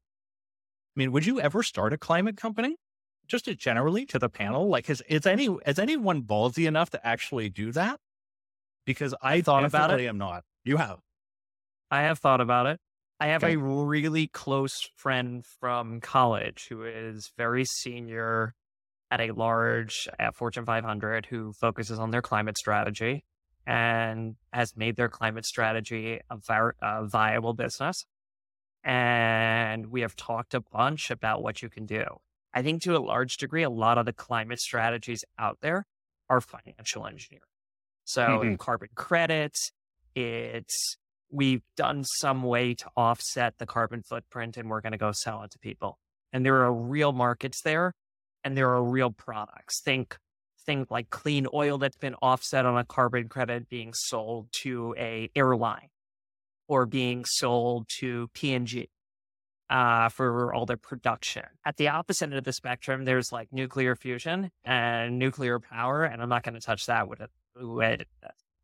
[0.96, 2.76] I mean, would you ever start a climate company?
[3.28, 7.06] Just to generally to the panel, like has is any is anyone ballsy enough to
[7.06, 8.00] actually do that?
[8.84, 10.00] Because I thought about it.
[10.06, 10.42] am not.
[10.64, 10.98] You have.
[11.90, 12.80] I have thought about it.
[13.20, 13.54] I have Okay.
[13.54, 18.54] a really close friend from college who is very senior
[19.10, 23.24] at a large at Fortune 500 who focuses on their climate strategy.
[23.66, 28.06] and has made their climate strategy a, vi- a viable business.
[28.82, 32.04] And we have talked a bunch about what you can do.
[32.54, 35.86] I think to a large degree, a lot of the climate strategies out there
[36.28, 37.44] are financial engineering.
[38.04, 38.58] So Mhm.
[38.58, 39.72] carbon credits,
[40.14, 40.96] it's
[41.30, 45.42] we've done some way to offset the carbon footprint and we're going to go sell
[45.44, 45.98] it to people.
[46.32, 47.92] And there are real markets there
[48.44, 49.80] and there are real products.
[49.80, 50.18] Think
[50.66, 55.30] things like clean oil that's been offset on a carbon credit being sold to a
[55.34, 55.88] airline
[56.68, 58.88] or being sold to P&G
[59.68, 61.44] uh, for all their production.
[61.64, 66.22] At the opposite end of the spectrum, there's like nuclear fusion and nuclear power, and
[66.22, 68.02] I'm not going to touch that with, a, with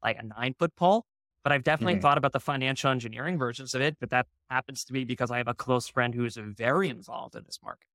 [0.03, 1.07] like a nine foot pole.
[1.45, 2.03] But I've definitely Mhm.
[2.03, 3.97] thought about the financial engineering versions of it.
[4.01, 7.37] But that happens to be because I have a close friend who is very involved
[7.37, 7.87] in this market.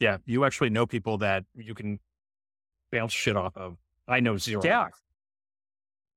[0.00, 2.00] Yeah, you actually know people that you can
[2.90, 3.76] bounce shit off of.
[4.08, 4.62] I know zero.
[4.64, 4.88] Yeah.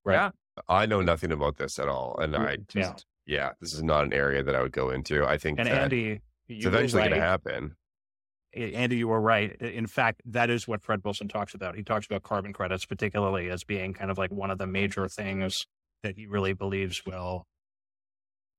[0.06, 0.16] Right.
[0.16, 0.32] Yeah.
[0.68, 3.36] I know nothing about this at all, and I just Yeah.
[3.38, 3.52] yeah.
[3.60, 5.26] this is not an area that I would go into.
[5.26, 7.76] I think And that Andy, it's you were eventually going to happen.
[8.56, 9.52] Andy, you were right.
[9.62, 11.76] In fact, that is what Fred Wilson talks about.
[11.76, 15.08] He talks about carbon credits, particularly as being kind of like one of the major
[15.08, 15.66] things
[16.04, 17.48] that he really believes will.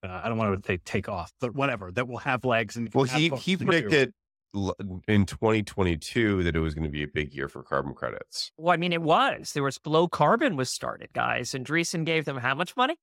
[0.03, 2.77] Uh, I don't want to say take off, but whatever that will have legs.
[2.77, 4.13] And Well, have he he predicted l-
[5.09, 8.53] in 2022 that it was going to be a big year for carbon credits.
[8.57, 9.53] Well, I mean, it was.
[9.53, 12.97] There was Flowcarbon was started, guys, Andreessen gave them how much money?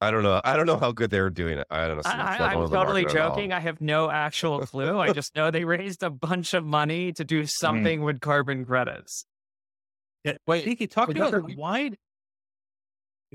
[0.00, 0.40] I don't know.
[0.44, 1.66] I don't know how good they're doing it.
[1.70, 2.02] I don't know.
[2.04, 3.52] I, I, I'm totally joking.
[3.52, 4.98] I have no actual clue.
[4.98, 7.48] I just know they raised a bunch of money to do mm.
[7.48, 9.24] something with carbon credits.
[10.22, 11.92] Yeah, Wait, Siqi, talk about that why.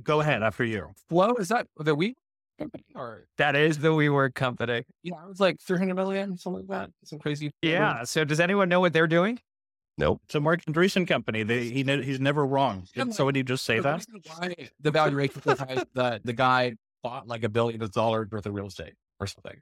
[0.03, 0.89] Go ahead after you.
[1.09, 2.15] Flow is that that we
[2.61, 4.83] company or That is the WeWork company.
[5.03, 6.91] yeah, it was like 300 million, something like that.
[7.03, 7.51] Some crazy.
[7.61, 8.03] Yeah.
[8.03, 9.39] So does anyone know what they're doing?
[9.97, 10.21] Nope.
[10.25, 11.43] It's a Mark Andreessen company.
[11.43, 12.87] They, he ne- he's never wrong.
[12.95, 14.05] Yeah, would somebody just say The that?
[14.37, 18.53] why the valuation was high, the the guy bought like a billion dollars worth of
[18.53, 19.59] real estate or something.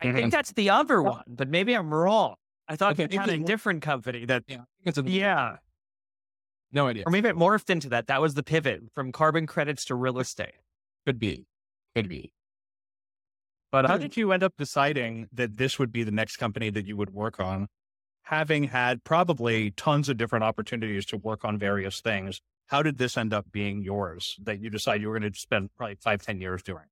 [0.00, 0.28] I think mm-hmm.
[0.28, 2.36] that's the other one, but maybe I'm wrong.
[2.68, 5.56] I thought Okay, you had a maybe- different company that, Yeah, it's a, yeah,
[6.70, 7.02] no idea.
[7.06, 8.06] or maybe it morphed into that.
[8.06, 10.52] That was the pivot from carbon credits to real estate.
[11.04, 11.46] Could be,
[12.02, 12.32] could be.
[13.70, 16.86] But how did you end up deciding that this would be the next company that
[16.86, 17.68] you would work on,
[18.22, 22.40] having had probably tons of different opportunities to work on various things?
[22.68, 25.70] How did this end up being yours that you decided you were going to spend
[25.76, 26.84] probably five, ten years doing?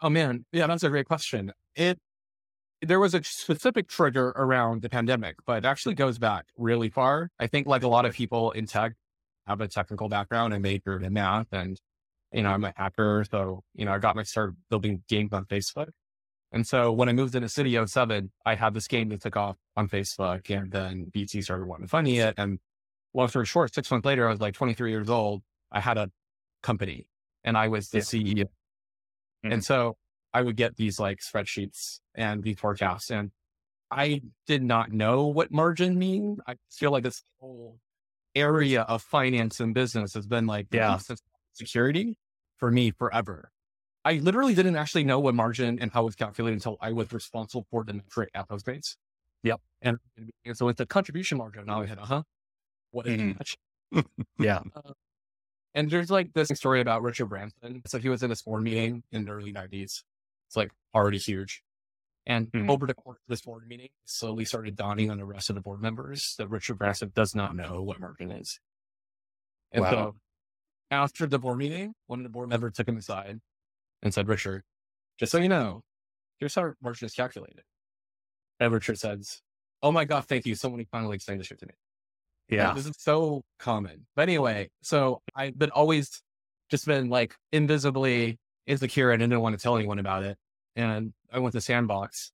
[0.00, 1.52] Oh man, yeah, that's a great question.
[1.74, 1.98] It
[2.80, 7.30] there was a specific trigger around the pandemic, but it actually goes back really far.
[7.38, 8.92] I think like a lot of people in tech
[9.46, 11.80] have a technical background and majored in math and
[12.32, 15.44] you know, I'm a hacker, so you know, I got my start building games on
[15.46, 15.88] Facebook.
[16.52, 19.56] And so when I moved into City 07, I had this game that took off
[19.76, 22.34] on Facebook and then BT started wanting to fund it.
[22.38, 22.58] And
[23.12, 25.42] long story short, six months later, I was like 23 years old.
[25.70, 26.10] I had a
[26.62, 27.06] company
[27.44, 28.02] and I was the Yeah.
[28.02, 28.44] CEO.
[29.44, 29.52] Mhm.
[29.52, 29.98] And so
[30.32, 33.30] I would get these like spreadsheets and these forecasts and
[33.90, 36.38] I did not know what margin mean.
[36.46, 37.78] I feel like this whole
[38.34, 40.98] area of finance and business has been like Yeah.
[41.58, 42.16] Security
[42.56, 43.50] for me forever.
[44.04, 47.12] I literally didn't actually know what margin and how it was calculated until I was
[47.12, 48.96] responsible for the metric at Postmates.
[49.42, 49.60] Yep.
[49.82, 49.98] And,
[50.44, 51.66] and so it's a contribution margin.
[51.66, 52.22] Now I had, uh huh.
[52.90, 53.38] What is Mhm.
[53.92, 54.06] that?
[54.38, 54.60] Yeah.
[55.74, 57.82] And there's like this story about Richard Branson.
[57.86, 60.02] So he was in this board meeting in the early 90s.
[60.46, 61.62] It's like already huge.
[62.26, 62.70] And Mhm.
[62.70, 65.60] over the course of this board meeting, slowly started dawning on the rest of the
[65.62, 68.58] board members that Richard Branson does not know what margin is.
[69.72, 69.90] And Wow.
[69.90, 70.16] so
[70.90, 73.40] after the board meeting, one of the board members took him aside
[74.02, 74.62] and said, Richard,
[75.18, 75.82] just so you know,
[76.38, 77.62] here's how margin is calculated.
[78.60, 79.40] And Richard says,
[79.82, 80.54] Oh my God, thank you.
[80.54, 81.74] Someone finally explained this shit to me.
[82.48, 82.72] Yeah.
[82.74, 84.06] This is so common.
[84.16, 86.22] But anyway, so I've been always
[86.70, 90.36] just been like invisibly insecure and didn't want to tell anyone about it.
[90.74, 92.32] And I went to Sandbox.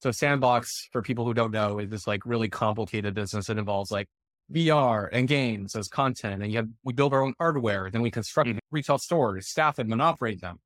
[0.00, 3.90] So Sandbox, for people who don't know, is this like really complicated business that involves
[3.90, 4.06] like
[4.52, 6.42] VR and games as content.
[6.42, 8.58] And you have, we build our own hardware, then we construct Mhm.
[8.70, 10.58] retail stores, staff them and operate them.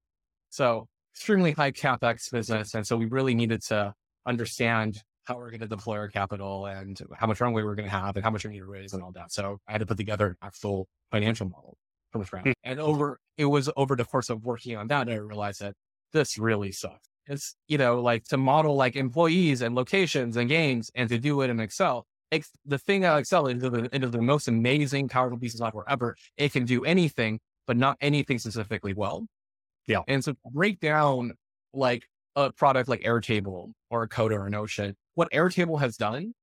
[0.51, 2.75] So extremely high CapEx business.
[2.75, 3.95] And so we really needed to
[4.27, 7.97] understand how we're going to deploy our capital and how much runway we're going to
[7.97, 9.33] have and how much we need to raise and all that.
[9.33, 11.77] So I had to put together an actual financial model
[12.11, 12.45] from scratch.
[12.45, 12.53] Hmm.
[12.65, 15.75] And over, it was over the course of working on that, I realized that
[16.13, 17.09] this really sucks.
[17.27, 21.41] It's, you know, like to model like employees and locations and games and to do
[21.43, 22.07] it in Excel.
[22.33, 25.59] Ex- the thing about Excel is the, it is the most amazing, powerful piece of
[25.59, 26.17] software ever.
[26.37, 29.27] It can do anything, but not anything specifically well.
[29.87, 30.01] Yeah.
[30.09, 31.35] And so break down
[31.75, 36.35] like a product like Airtable or a Coda or Notion, what Airtable has done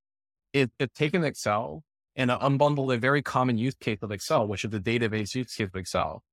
[0.53, 1.83] is it's taken Excel
[2.15, 5.67] and unbundled a very common use case of Excel, which is the database use case
[5.67, 6.23] of Excel.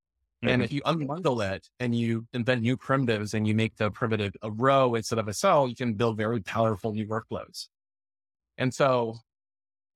[0.45, 0.49] Mm-hmm.
[0.53, 4.35] And if you unbundle it and you invent new primitives and you make the primitive
[4.43, 7.69] a row instead of a cell, you can build very powerful new workflows.
[8.59, 9.17] And so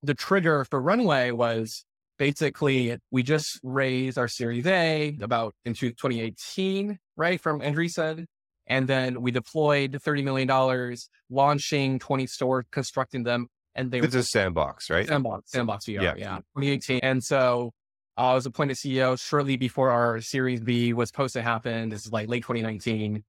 [0.03, 1.85] the trigger for Runway was
[2.19, 7.41] basically we just raised our Series A about into 2018, right?
[7.41, 8.27] From Andreessen.
[8.67, 10.97] And then we deployed $30 million,
[11.29, 13.49] launching 20 stores, constructing them.
[13.75, 15.09] And they It's a sandbox, right?
[15.09, 16.15] Sandbox, sandbox VR, yeah.
[16.17, 16.37] yeah.
[16.57, 17.01] 2018.
[17.03, 17.73] And so
[18.17, 21.89] uh, I was appointed CEO shortly before our Series B was supposed to happen.
[21.89, 23.25] This is like late 2019.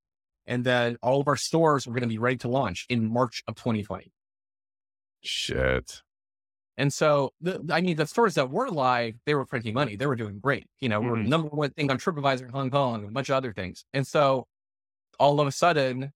[0.47, 3.41] And then all of our stores were going to be ready to launch in March
[3.47, 4.12] of 2020.
[5.23, 6.01] Shit.
[6.77, 9.95] And so, the, I mean, the stores that were live, they were printing money.
[9.95, 10.65] They were doing great.
[10.79, 11.10] You know, mm-hmm.
[11.10, 13.86] we're number one thing on TripAdvisor in Hong Kong, a bunch of other things.
[13.93, 14.47] And so,
[15.19, 16.12] all of a sudden,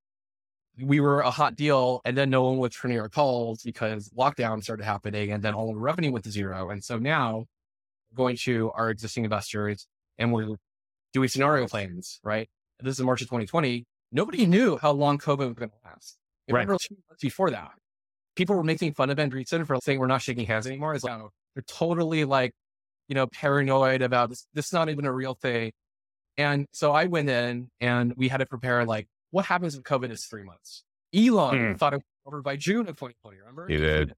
[0.81, 4.63] we were a hot deal, and then no one was turning our calls because lockdown
[4.63, 6.69] started happening, and then all the revenue went to zero.
[6.69, 7.45] And so now,
[8.15, 9.87] going to our existing investors
[10.17, 10.55] and we're
[11.13, 12.49] doing scenario plans, right?
[12.79, 13.85] This is March of 2020.
[14.11, 16.17] Nobody knew how long COVID was going to last.
[16.49, 16.67] Right.
[17.21, 17.71] Before that,
[18.35, 20.93] people were making fun of Andreessen for saying we're not shaking hands anymore.
[20.93, 21.21] It's like,
[21.53, 22.53] they're totally like,
[23.07, 24.47] you know, paranoid about this.
[24.53, 25.71] This is not even a real thing.
[26.37, 30.11] And so I went in and we had to prepare like, what happens if COVID
[30.11, 30.83] is three months?
[31.13, 31.73] Elon hmm.
[31.75, 33.67] thought it was over by June of 2020, remember?
[33.67, 34.13] He did.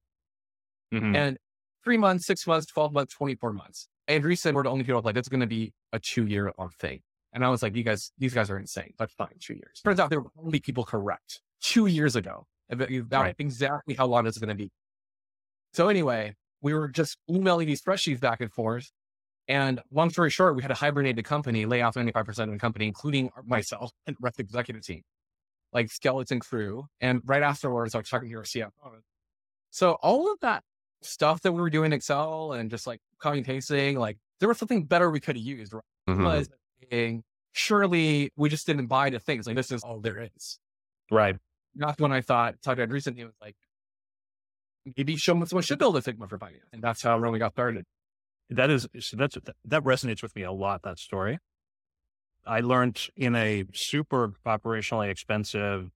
[0.93, 1.15] Mm-hmm.
[1.15, 1.37] And
[1.83, 3.87] three months, six months, 12 months, 24 months.
[4.07, 7.01] Andreessen we're the only people like, that's going to be a two year long thing.
[7.33, 8.93] And I was like, you guys, these guys are insane.
[8.97, 9.81] But fine, two years.
[9.83, 13.35] Turns out there were only people correct two years ago about, right.
[13.39, 14.69] exactly how long it's going to be.
[15.73, 18.91] So anyway, we were just emailing these spreadsheets back and forth.
[19.47, 22.87] And long story short, we had a hibernated company lay off 95% of the company,
[22.87, 25.03] including myself and the rest of the executive team,
[25.71, 26.85] like skeleton crew.
[26.99, 28.71] And right afterwards, I was talking to our CFO.
[29.69, 30.63] So all of that
[31.01, 34.57] stuff that we were doing in Excel and just like copying pasting, like there was
[34.57, 35.73] something better we could have used.
[35.73, 35.83] Right?
[36.09, 37.19] Mm-hmm.
[37.53, 39.47] Surely we just didn't buy the things.
[39.47, 40.59] Like this is all there is.
[41.09, 41.37] Right.
[41.77, 43.55] That's when I thought talked to recently was like
[44.95, 46.63] maybe someone should build a Figma for finance.
[46.71, 47.85] And that's how really got started.
[48.49, 51.39] That is so that's that resonates with me a lot, that story.
[52.45, 55.91] I learned in a super operationally expensive,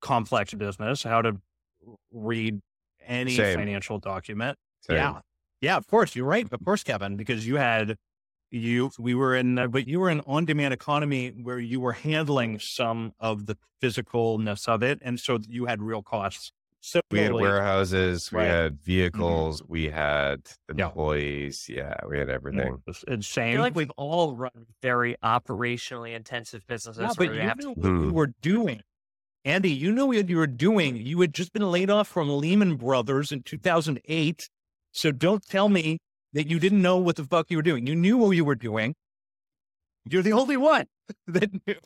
[0.00, 1.40] complex business how to
[2.12, 2.60] read
[3.04, 3.58] any Same.
[3.58, 4.58] financial document.
[4.82, 4.96] Same.
[4.96, 5.20] Yeah.
[5.60, 6.14] Yeah, of course.
[6.16, 6.46] You're right.
[6.50, 7.96] Of course, Kevin, because you had
[8.52, 13.12] you we were in but you were in on-demand economy where you were handling some
[13.18, 18.30] of the physicalness of it and so you had real costs so we had warehouses
[18.32, 18.42] right.
[18.42, 18.84] we had mm-hmm.
[18.84, 19.72] vehicles mm-hmm.
[19.72, 21.94] we had employees yeah.
[22.00, 26.66] yeah we had everything it's insane I feel like we've all run very operationally intensive
[26.66, 28.82] businesses yeah, but you know to- what we were doing
[29.44, 30.94] Andy, you know what you were doing.
[30.96, 34.48] You had just been laid off from Lehman Brothers in 2008.
[34.92, 35.98] So don't tell me
[36.32, 37.86] that you didn't know what the fuck you were doing.
[37.86, 38.94] You knew what you were doing.
[40.04, 40.86] You're the only one
[41.26, 41.76] that knew.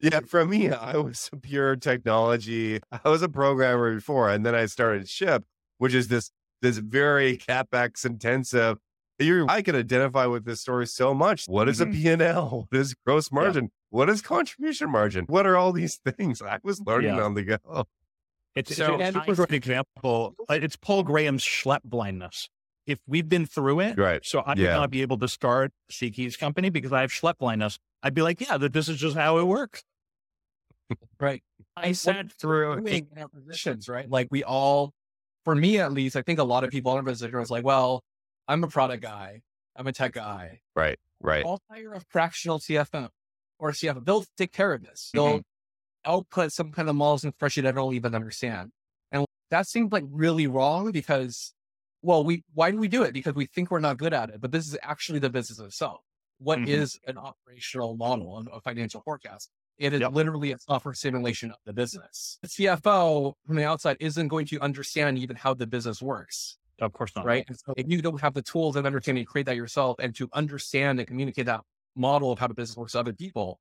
[0.00, 2.80] Yeah, for me, I was a pure technology.
[2.92, 5.42] I was a programmer before, and then I started Shyp,
[5.78, 6.30] which is this
[6.62, 8.78] this very capex intensive
[9.18, 11.46] you I can identify with this story so much.
[11.46, 11.90] What is mm-hmm.
[11.90, 12.66] a P&L?
[12.68, 13.64] What is gross margin?
[13.64, 13.70] Yeah.
[13.90, 15.24] What is contribution margin?
[15.26, 16.42] What are all these things?
[16.42, 17.22] I was learning yeah.
[17.22, 17.86] on the go.
[18.54, 20.34] It's so it's example.
[20.48, 22.48] Uh, it's Paul Graham's schlep blindness.
[22.86, 24.24] If we've been through it, right?
[24.24, 24.74] So I yeah.
[24.74, 27.78] not be able to start Siqi's company because I have schlep blindness.
[28.02, 29.82] I'd be like, yeah, that this is just how it works.
[31.20, 31.42] right.
[31.76, 34.08] I sat through in our positions, right?
[34.08, 34.92] Like we all,
[35.44, 37.64] for me at least, I think a lot of people in our position was like,
[37.64, 38.02] well,
[38.48, 39.42] I'm a product guy.
[39.74, 40.60] I'm a tech guy.
[40.74, 40.98] Right.
[41.20, 41.44] Right.
[41.44, 43.08] I'll hire a fractional CFO
[43.58, 44.04] or a CFO.
[44.04, 45.10] They'll take care of this.
[45.12, 46.10] They'll mm-hmm.
[46.10, 48.70] output some kind of models and spreadsheet I don't even understand.
[49.12, 51.52] And that seems like really wrong because,
[52.02, 53.12] well, we why do we do it?
[53.12, 54.40] Because we think we're not good at it.
[54.40, 56.00] But this is actually the business itself.
[56.38, 56.68] What mm-hmm.
[56.68, 59.50] is an operational model, and a financial forecast?
[59.78, 60.12] It is yep.
[60.12, 62.38] literally a software simulation of the business.
[62.42, 66.56] The CFO from the outside isn't going to understand even how the business works.
[66.80, 67.24] Of course not.
[67.24, 67.44] Right.
[67.46, 70.14] And so if you don't have the tools and understanding to create that yourself and
[70.16, 71.62] to understand and communicate that
[71.94, 73.58] model of how the business works to other people,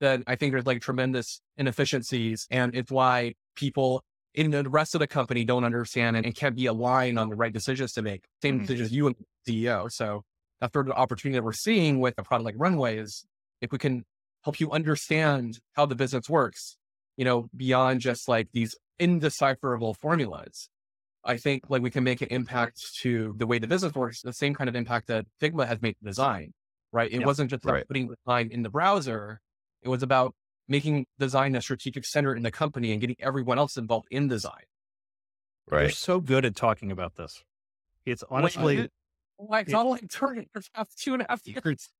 [0.00, 2.46] then I think there's like tremendous inefficiencies.
[2.50, 4.02] And it's why people
[4.36, 7.34] in the rest of the company don't understand and, and can't be aligned on the
[7.34, 8.24] right decisions to make.
[8.42, 8.62] Same mm-hmm.
[8.62, 9.16] decisions you and
[9.48, 9.90] CEO.
[9.90, 10.22] So
[10.60, 13.24] that's sort of the opportunity that we're seeing with a product like Runway is
[13.60, 14.04] if we can
[14.44, 16.76] help you understand how the business works,
[17.16, 20.68] you know, beyond just like these indecipherable formulas
[21.26, 24.32] I think like we can make an impact to the way the business works, the
[24.32, 26.52] same kind of impact that Figma has made design,
[26.92, 27.10] right?
[27.10, 27.26] It yep.
[27.26, 27.88] wasn't just about right.
[27.88, 29.40] putting design in the browser.
[29.82, 30.34] It was about
[30.68, 34.64] making design a strategic center in the company and getting everyone else involved in design.
[35.70, 35.82] Right.
[35.82, 37.42] You're so good at talking about this.
[38.04, 38.88] It's honestly
[39.38, 41.90] like not like turning for past two and a half years.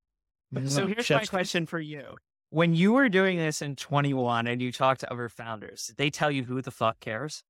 [0.65, 2.15] So here's my question for you.
[2.49, 6.09] When you were doing this in 21 and you talked to other founders, did they
[6.09, 7.43] tell you who the fuck cares?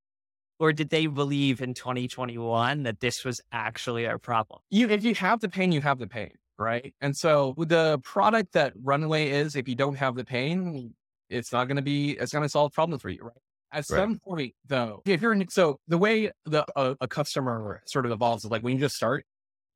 [0.60, 4.62] Or did they believe in 2021 that this was actually a problem?
[4.72, 6.96] You, if you have the pain, you have the pain, right?
[7.00, 10.96] And so with the product that Runway is, if you don't have the pain,
[11.30, 13.38] it's not going to be, it's going to solve problems for you, right?
[13.72, 14.10] At Right.
[14.10, 18.12] some point, though, if you're in, so the way the uh, a customer sort of
[18.14, 19.26] evolves is like when you just start,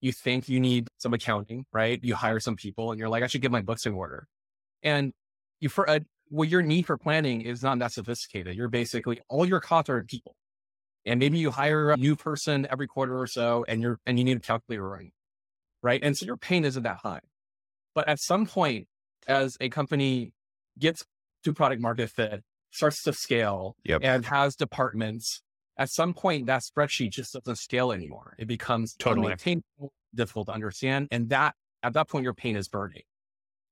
[0.02, 2.00] you think you need some accounting, right?
[2.04, 4.28] You hire some people, and you're like, I should get my books in order,
[4.84, 5.14] and
[5.60, 8.56] you for uh, well, your need for planning is not that sophisticated.
[8.56, 10.36] You're basically all your costs are in people,
[11.06, 14.26] and maybe you hire a new person every quarter or so, and you're and you
[14.26, 15.12] need a calculator running,
[15.84, 16.02] right?
[16.04, 17.22] And so your pain isn't that high,
[17.96, 18.88] but at some point,
[19.28, 20.34] as a company
[20.80, 21.06] gets
[21.44, 24.02] to product market fit, starts to scale, Yep.
[24.04, 25.42] and has departments,
[25.78, 28.36] at some point that spreadsheet just doesn't scale anymore.
[28.38, 29.36] It becomes Totally.
[30.14, 31.08] difficult to understand.
[31.12, 33.04] And that at that point your pain is burning.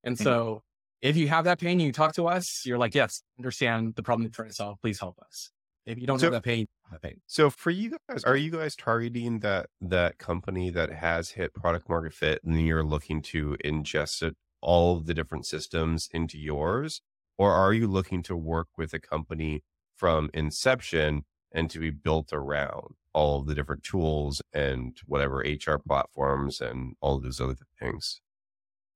[0.04, 0.24] And Mhm.
[0.24, 0.64] so
[1.02, 4.24] if you have that pain, you talk to us, you're like, yes, understand the problem
[4.24, 4.80] you're trying to solve.
[4.82, 5.52] Please help us.
[5.86, 6.68] If you don't So- have that pain,
[7.02, 7.22] pain.
[7.28, 11.88] So for you guys, are you guys targeting that that company that has hit product
[11.90, 17.02] market fit and you're looking to ingest it, all of the different systems into yours?
[17.40, 19.64] Or are you looking to work with a company
[19.96, 21.24] from inception
[21.54, 26.96] and to be built around all of the different tools and whatever HR platforms and
[27.00, 28.20] all of those other things?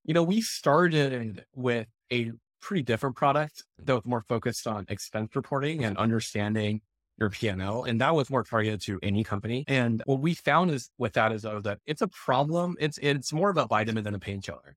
[0.04, 5.34] You know, we started with a pretty different product that was more focused on expense
[5.38, 6.82] reporting and understanding
[7.18, 7.86] your P&L.
[7.86, 9.64] And that was more targeted to any company.
[9.68, 12.76] And what we found is with that is though, that it's a problem.
[12.78, 14.76] It's, it's more of a vitamin than a painkiller.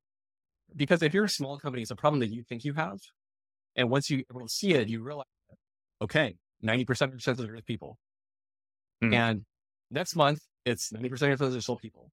[0.76, 3.00] Because if you're a small company, it's a problem that you think you have.
[3.76, 5.26] And once you see it, you realize,
[6.02, 7.98] okay, 90% of census are people.
[9.02, 9.12] Hmm.
[9.12, 9.42] And
[9.90, 12.10] next month, it's 90% of census are still people.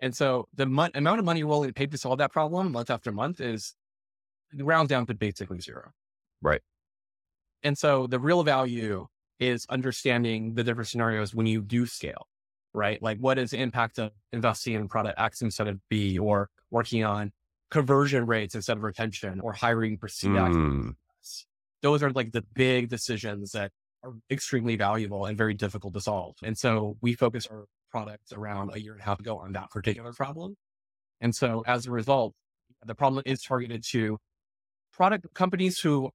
[0.00, 2.72] And so the mon- amount of money you're willing to pay to solve that problem
[2.72, 3.74] month after month is
[4.54, 5.90] round down to basically zero.
[6.42, 6.62] Right.
[7.62, 9.06] And so the real value
[9.38, 12.26] is understanding the different scenarios when you do scale,
[12.72, 13.00] right?
[13.02, 17.04] Like what is the impact of investing in product X instead of B or working
[17.04, 17.32] on
[17.70, 20.54] conversion rates instead of retention or hiring for CX.
[20.54, 20.94] Mm,
[21.82, 23.70] Those are like the big decisions that
[24.02, 26.34] are extremely valuable and very difficult to solve.
[26.42, 29.70] And so we focus our products around a year and a half ago on that
[29.70, 30.56] particular problem.
[31.20, 32.34] And so as a result,
[32.84, 34.18] the problem is targeted to
[34.92, 36.10] product companies who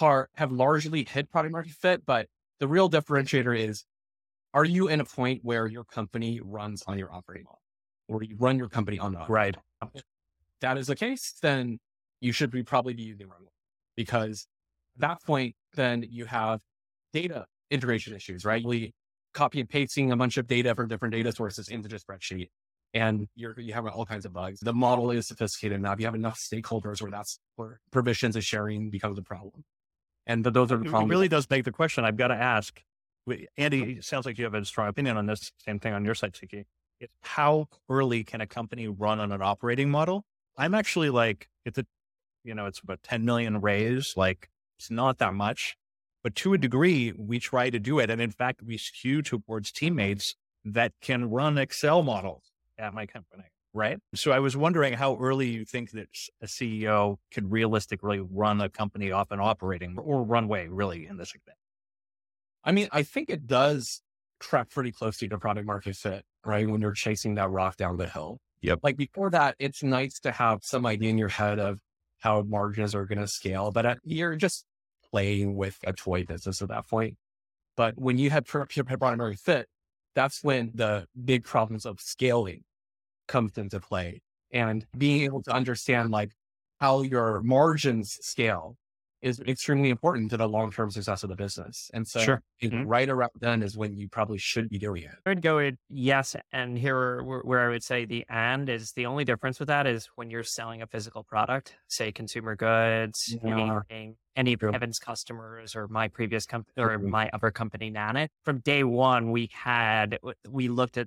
[0.00, 2.26] are, have largely hit product market fit, but
[2.60, 3.84] the real differentiator is,
[4.54, 7.62] are you in a point where your company runs on your operating model
[8.08, 9.56] or you run your company on the right.
[9.80, 10.02] model?
[10.62, 11.78] That is the case, then
[12.20, 13.50] you should be probably be using Runway
[13.96, 14.46] because
[14.96, 16.60] at that point, then you have
[17.12, 18.64] data integration issues, right?
[18.64, 18.92] We
[19.34, 22.48] copy and pasting a bunch of data from different data sources into the spreadsheet
[22.94, 24.60] and you're, you have all kinds of bugs.
[24.60, 25.98] The model is sophisticated enough.
[25.98, 29.64] You have enough stakeholders where that's where permissions and sharing becomes a problem.
[30.26, 31.10] And th- those are the It problems.
[31.10, 32.04] really does beg the question.
[32.04, 32.80] I've got to ask,
[33.56, 33.94] Andy.
[33.94, 35.50] It sounds like you have a strong opinion on this.
[35.58, 36.36] Same thing on your side.
[37.00, 40.24] It's how early can a company run on an operating model?
[40.56, 41.84] I'm actually like, it's a,
[42.44, 44.14] you know, it's about 10 million raise.
[44.16, 45.76] Like it's not that much,
[46.22, 48.10] but to a degree, we try to do it.
[48.10, 50.34] And in fact, we skew towards teammates
[50.64, 52.44] that can run Excel models
[52.78, 53.44] at my company.
[53.74, 53.98] Right.
[54.14, 56.08] So I was wondering how early you think that
[56.42, 61.30] a CEO could realistically run a company off an operating or runway really in this
[61.34, 61.56] example.
[62.64, 64.02] I mean, I think it does
[64.40, 66.68] track pretty closely to product market fit, right?
[66.68, 68.38] When you're chasing that rock down the hill.
[68.62, 68.80] Yep.
[68.82, 71.80] Like before that, it's nice to have some idea in your head of
[72.20, 74.64] how margins are going to scale, but at, you're just
[75.10, 77.16] playing with a toy business at that point.
[77.76, 79.66] But when you have pr- pure product fit,
[80.14, 82.62] that's when the big problems of scaling
[83.26, 84.22] comes into play
[84.52, 86.32] and being able to understand like
[86.80, 88.76] how your margins scale
[89.22, 91.90] is extremely important to the long-term success of the business.
[91.94, 92.42] And so Sure.
[92.62, 92.84] Mhm.
[92.86, 95.14] right around then is when you probably should be doing it.
[95.24, 96.34] I would go with yes.
[96.52, 99.86] And here, where, where I would say the and is the only difference with that
[99.86, 103.56] is when you're selling a physical product, say consumer goods, Yeah.
[103.56, 104.56] anything, any.
[104.56, 108.28] Kevin's customers or my previous company or my other company, Nanit.
[108.44, 110.18] From day one, we had,
[110.48, 111.06] we looked at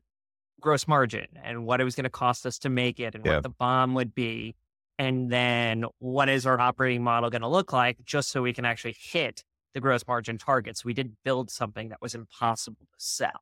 [0.61, 3.35] gross margin and what it was going to cost us to make it and Yeah.
[3.35, 4.55] what the BOM would be.
[4.97, 8.65] And then what is our operating model going to look like just so we can
[8.65, 9.43] actually hit
[9.73, 10.85] the gross margin targets.
[10.85, 13.41] We did build something that was impossible to sell.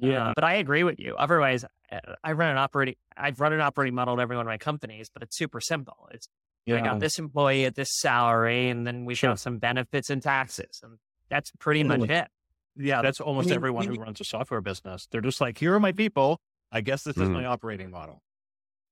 [0.00, 1.16] Uh, but I agree with you.
[1.18, 4.50] Otherwise, uh, I run an operating, I've run an operating model at every one of
[4.50, 6.08] my companies, but it's super simple.
[6.12, 6.28] It's
[6.70, 9.30] I got this employee at this salary, and then we Sure.
[9.30, 10.98] got some benefits and taxes, and
[11.30, 12.28] that's pretty much it.
[12.76, 15.08] Yeah, that's almost I mean, everyone who runs a software business.
[15.10, 16.40] They're just like, here are my people.
[16.70, 17.24] I guess this mm-hmm.
[17.24, 18.22] is my operating model.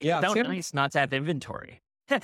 [0.01, 1.83] Yeah, it's nice not to have inventory.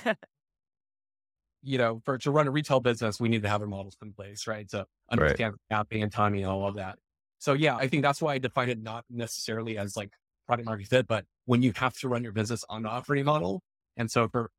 [1.63, 4.13] you know, for to run a retail business, we need to have our models in
[4.13, 4.69] place, right?
[4.69, 5.77] To understand right.
[5.77, 6.99] mapping and timing and all of that.
[7.39, 10.11] So yeah, I think that's why I define it not necessarily as like
[10.45, 13.61] product market fit, but when you have to run your business on the operating model.
[13.97, 14.49] And so for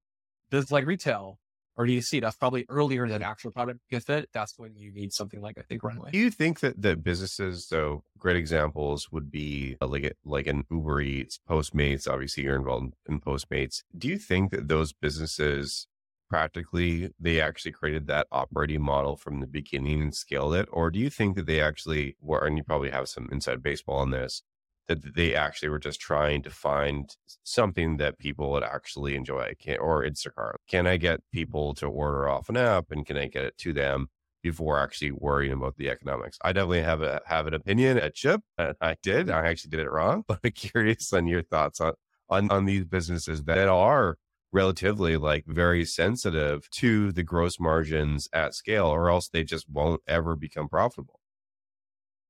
[0.50, 1.38] business like retail
[1.76, 4.28] or DTC, that's probably earlier than actual product market fit.
[4.32, 6.10] That's when you need something like I think Runway.
[6.10, 10.64] Do you think that that businesses, so great examples would be uh, like like an
[10.70, 12.08] Uber Eats, Postmates.
[12.08, 13.82] Obviously, you're involved in Postmates.
[13.96, 15.86] Do you think that those businesses
[16.30, 20.98] practically they actually created that operating model from the beginning and scaled it or do
[20.98, 24.42] you think that they actually were and you probably have some inside baseball on this
[24.88, 29.54] that they actually were just trying to find something that people would actually enjoy.
[29.60, 30.54] Can, or instacart.
[30.68, 33.72] Can i get people to order off an app and can i get it to
[33.74, 34.08] them
[34.42, 36.38] before actually worrying about the economics?
[36.42, 38.40] I definitely have a have an opinion at Shyp
[38.80, 41.94] i did i actually did it wrong but i'm curious on your thoughts on
[42.30, 44.16] on, on these businesses that are
[44.52, 50.02] relatively like very sensitive to the gross margins at scale, or else they just won't
[50.06, 51.20] ever become profitable.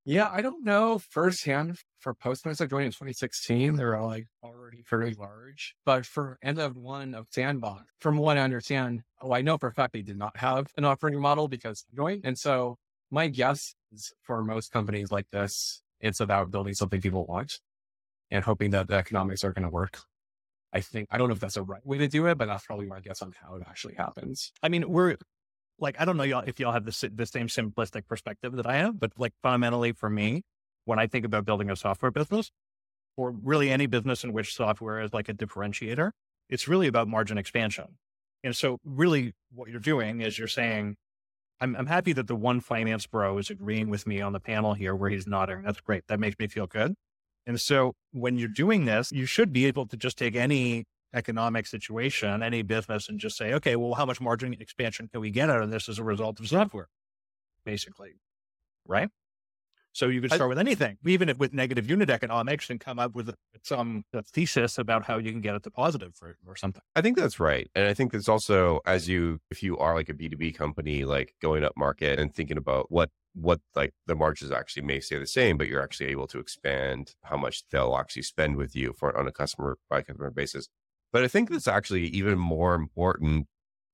[0.06, 2.60] Yeah, I don't know firsthand for Postmates.
[2.60, 3.76] I joined in 2016.
[3.76, 5.74] They were like already fairly large.
[5.86, 9.68] But for end of one of Sandbox, from what I understand, oh, I know for
[9.68, 12.22] a fact they did not have an operating model because I joined.
[12.24, 12.76] And so
[13.10, 17.60] my guess is for most companies like this, it's about building something people want
[18.30, 20.00] and hoping that the economics are going to work.
[20.74, 22.66] I think I don't know if that's the right way to do it, but that's
[22.66, 24.52] probably my guess on how it actually happens.
[24.62, 25.16] I mean, we're
[25.78, 28.76] like I don't know y'all if y'all have the the same simplistic perspective that I
[28.76, 30.42] have, but like fundamentally for me,
[30.84, 32.50] when I think about building a software business,
[33.16, 36.10] or really any business in which software is like a differentiator,
[36.48, 37.96] it's really about margin expansion.
[38.42, 40.96] And so, really, what you're doing is you're saying,
[41.60, 44.74] I'm, I'm happy that the one finance bro is agreeing with me on the panel
[44.74, 45.62] here where he's nodding.
[45.62, 46.04] That's great.
[46.08, 46.94] That makes me feel good.
[47.46, 50.84] And so when you're doing this, you should be able to just take any
[51.14, 55.30] economic situation, any business, and just say, okay, well, how much margin expansion can we
[55.30, 56.88] get out of this as a result of software?
[57.64, 58.12] Basically.
[58.86, 59.08] Right?
[59.92, 62.98] So you could start I, with anything, even if with negative unit economics, and come
[62.98, 66.82] up with some thesis about how you can get it to positive for, or something.
[66.96, 70.08] I think that's right, and I think it's also as you, if you are like
[70.08, 73.94] a B two B company, like going up market and thinking about what what like
[74.08, 77.62] the margins actually may stay the same, but you're actually able to expand how much
[77.70, 80.66] they'll actually spend with you for on a customer by customer basis.
[81.14, 83.46] But I think that's actually even more important.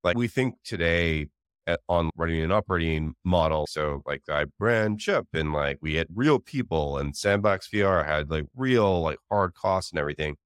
[0.03, 1.27] Like we think today
[1.67, 3.67] at, on running an operating model.
[3.69, 8.31] So like I brand Shyp and like we had real people and Sandbox VR had
[8.31, 10.37] like real like hard costs and everything.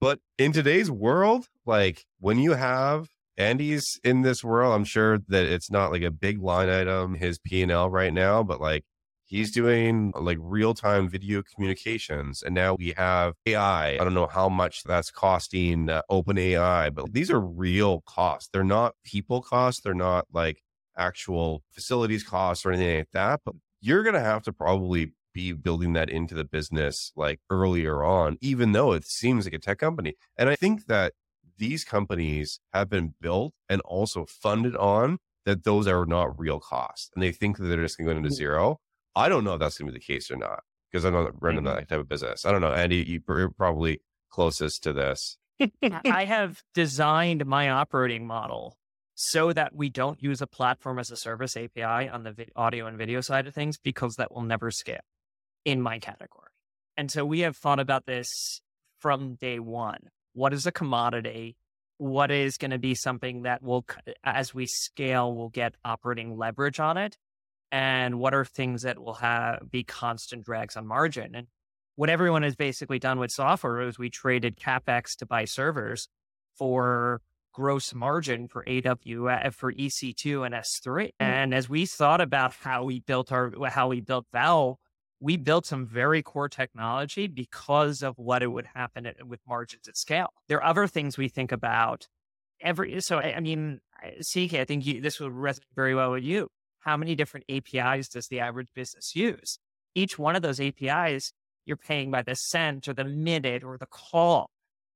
[0.00, 3.06] But in today's world, like when you have
[3.38, 4.74] Andy's in this world.
[4.74, 8.12] I'm sure that it's not like a big line item, his P and L right
[8.12, 8.84] now, but like
[9.26, 12.42] he's doing like real time video communications.
[12.42, 13.94] And now we have AI.
[13.94, 18.48] I don't know how much that's costing uh, Open AI, but these are real costs.
[18.52, 19.82] They're not people costs.
[19.82, 20.62] They're not like
[20.96, 23.40] actual facilities costs or anything like that.
[23.44, 28.02] But you're going to have to probably be building that into the business like earlier
[28.02, 30.14] on, even though it seems like a tech company.
[30.38, 31.12] And I think that
[31.58, 37.10] these companies have been built and also funded on that those are not real costs
[37.14, 38.32] and they think that they're just going to go into mm.
[38.32, 38.80] zero.
[39.16, 40.62] I don't know if that's going to be the case or not
[40.92, 41.74] because I'm not running mm-hmm.
[41.74, 42.44] that type of business.
[42.44, 42.72] I don't know.
[42.72, 44.00] Andy, you're probably
[44.30, 45.38] closest to this.
[45.82, 48.76] I have designed my operating model
[49.14, 52.98] so that we don't use a platform as a service API on the audio and
[52.98, 55.00] video side of things because that will never scale
[55.64, 56.50] in my category.
[56.98, 58.60] And so we have thought about this
[58.98, 60.00] from day one
[60.32, 61.56] what is a commodity
[61.98, 63.84] what is going to be something that will
[64.24, 67.16] as we scale will get operating leverage on it
[67.72, 71.46] and what are things that will have be constant drags on margin and
[71.96, 76.08] what everyone has basically done with software is we traded capex to buy servers
[76.56, 77.20] for
[77.52, 81.24] gross margin for AWS for EC2 and S3 mm-hmm.
[81.24, 84.78] and as we thought about how we built our how we built Vowel
[85.20, 89.88] we built some very core technology because of what it would happen at, with margins
[89.88, 90.28] at scale.
[90.48, 92.06] There are other things we think about
[92.60, 93.00] every.
[93.00, 93.80] So, I, I mean,
[94.20, 96.48] CK, I think you, this will resonate very well with you.
[96.86, 99.58] How many different APIs does the average business use?
[99.96, 101.32] Each one of those APIs,
[101.66, 104.50] you're paying by the cent or the minute or the call.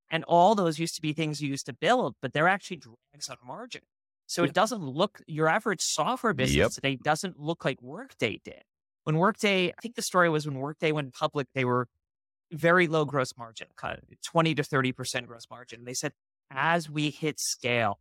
[0.08, 3.28] And all those used to be things you used to build, but they're actually drags
[3.28, 3.82] on margin.
[4.28, 6.70] So it doesn't look, your average software business yep.
[6.70, 8.62] today doesn't look like Workday did.
[9.02, 11.88] When Workday, I think the story was when Workday went public, they were
[12.52, 15.84] very low gross margin, kind of 20 to 30% gross margin.
[15.84, 16.12] They said,
[16.52, 17.98] as we hit scale,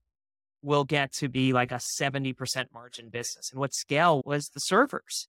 [0.61, 3.49] we'll get to be like a 70% margin business.
[3.51, 5.27] And what scale was the servers.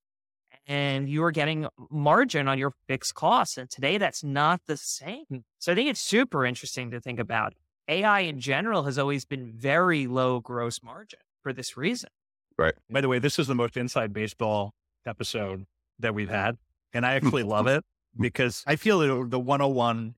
[0.66, 3.57] and you were getting margin on your fixed costs.
[3.57, 5.24] And today that's not the same.
[5.28, 5.37] Hmm.
[5.59, 7.55] So I think it's super interesting to think about.
[7.89, 12.11] AI in general has always been very low gross margin for this reason.
[12.57, 12.74] Right.
[12.91, 14.74] By the way, this is the most inside baseball
[15.07, 15.66] episode
[15.99, 16.59] that we've had.
[16.93, 17.85] And I actually love it
[18.18, 20.14] because I feel that the 101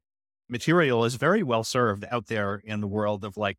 [0.49, 3.59] material is very well served out there in the world of like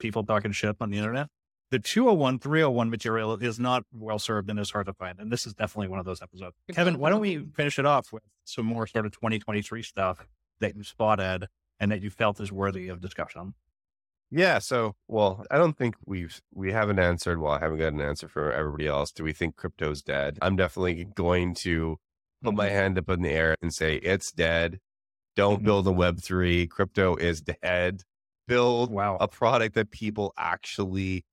[0.00, 1.28] people talking shit on the internet.
[1.70, 5.20] The 201, 301 material is not well served and is hard to find.
[5.20, 6.56] And this is definitely one of those episodes.
[6.72, 10.26] Kevin, why don't we finish it off with some more sort of 2023 stuff
[10.58, 11.46] that you spotted
[11.78, 13.54] and that you felt is worthy of discussion?
[14.32, 14.58] Yeah.
[14.58, 17.40] So, well, I don't think we've we haven't answered.
[17.40, 19.12] Well, I haven't got an answer for everybody else.
[19.12, 20.38] Do we think crypto's dead?
[20.42, 21.98] I'm definitely going to
[22.42, 24.80] put my hand up in the air and say it's dead.
[25.36, 25.64] Don't Mhm.
[25.64, 26.66] build a Web three.
[26.66, 28.02] Crypto is dead.
[28.50, 29.16] Build Wow.
[29.20, 31.24] a product that people actually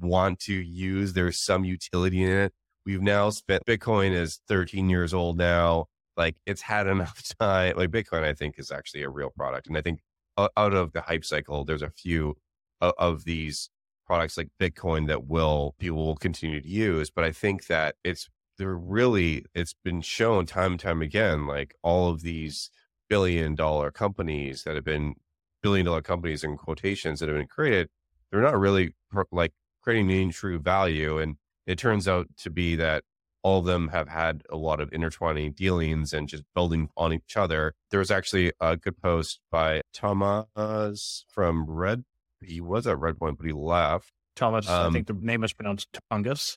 [0.00, 1.12] want to use.
[1.12, 2.52] There's some utility in it.
[2.86, 5.86] We've now spent Bitcoin is 13 years old now.
[6.16, 7.76] Like it's had enough time.
[7.76, 9.66] Like Bitcoin, I think is actually a real product.
[9.66, 10.00] And I think
[10.38, 12.36] out of the hype cycle, there's a few
[12.80, 13.68] of, of these
[14.06, 17.10] products like Bitcoin that will people will continue to use.
[17.10, 21.74] But I think that it's they're really it's been shown time and time again, like
[21.82, 22.70] all of these
[23.08, 25.14] billion dollar companies that have been
[25.62, 27.88] billion dollar companies in quotations that have been created,
[28.30, 28.94] they're not really
[29.32, 29.52] like
[29.82, 31.18] creating any true value.
[31.18, 31.36] And
[31.66, 33.04] it turns out to be that
[33.42, 37.36] all of them have had a lot of intertwining dealings and just building on each
[37.36, 37.74] other.
[37.90, 42.04] There was actually a good post by Thomas from Red.
[42.42, 44.12] He was at Redpoint, but he left.
[44.36, 46.56] Thomas, I Um, think the name is pronounced Tunguz.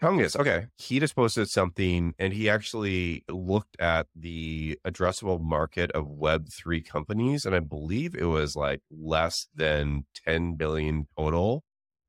[0.00, 0.38] Tunguz.
[0.38, 0.66] Okay.
[0.76, 7.44] He just posted something and he actually looked at the addressable market of Web3 companies.
[7.44, 11.64] And I believe it was like less than 10 billion total.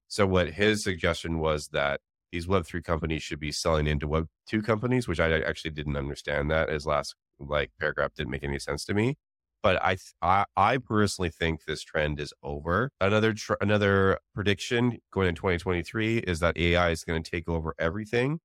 [0.07, 5.07] So, what his suggestion was that these Web3 companies should be selling into Web2 companies,
[5.07, 6.69] which I actually didn't understand that.
[6.69, 9.17] His last like paragraph didn't make any sense to me.
[9.61, 12.91] But I, th- I, I personally think this trend is over.
[13.01, 17.75] Another, tr- another prediction going in 2023 is that AI is going to take over
[17.77, 18.39] everything.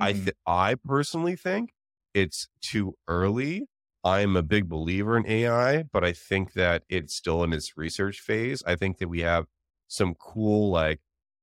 [0.00, 0.24] I, Mhm.
[0.24, 1.72] th- I personally think
[2.14, 3.66] it's too early.
[4.04, 8.20] I'm a big believer in AI, but I think that it's still in its research
[8.20, 8.62] phase.
[8.66, 9.46] I think that we have
[9.88, 11.00] some cool like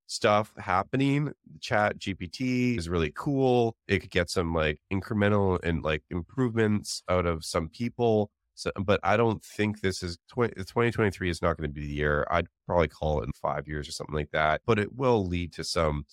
[0.07, 1.33] stuff happening.
[1.61, 3.75] Chat GPT is really cool.
[3.87, 8.31] It could get some like incremental and like improvements out of some people.
[8.61, 11.81] So, but I don't think this is uh, 20, 2023 is not going to be
[11.81, 12.27] the year.
[12.29, 15.51] I'd probably call it in five years or something like that, but it will lead
[15.53, 16.05] to some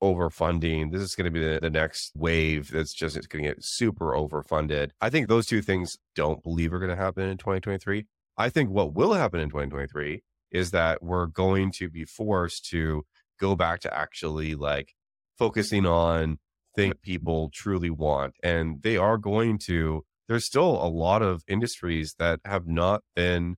[0.00, 0.92] overfunding.
[0.92, 3.64] This is going to be the, the next wave that's just it's going to get
[3.64, 4.90] super overfunded.
[5.00, 8.06] I think those two things don't believe are going to happen in 2023.
[8.38, 10.22] I think what will happen in 2023
[10.52, 13.04] is that we're going to be forced to
[13.40, 14.94] go back to actually like
[15.38, 16.38] focusing on
[16.76, 18.34] things people truly want.
[18.44, 23.56] And they are going to, there's still a lot of industries that have not been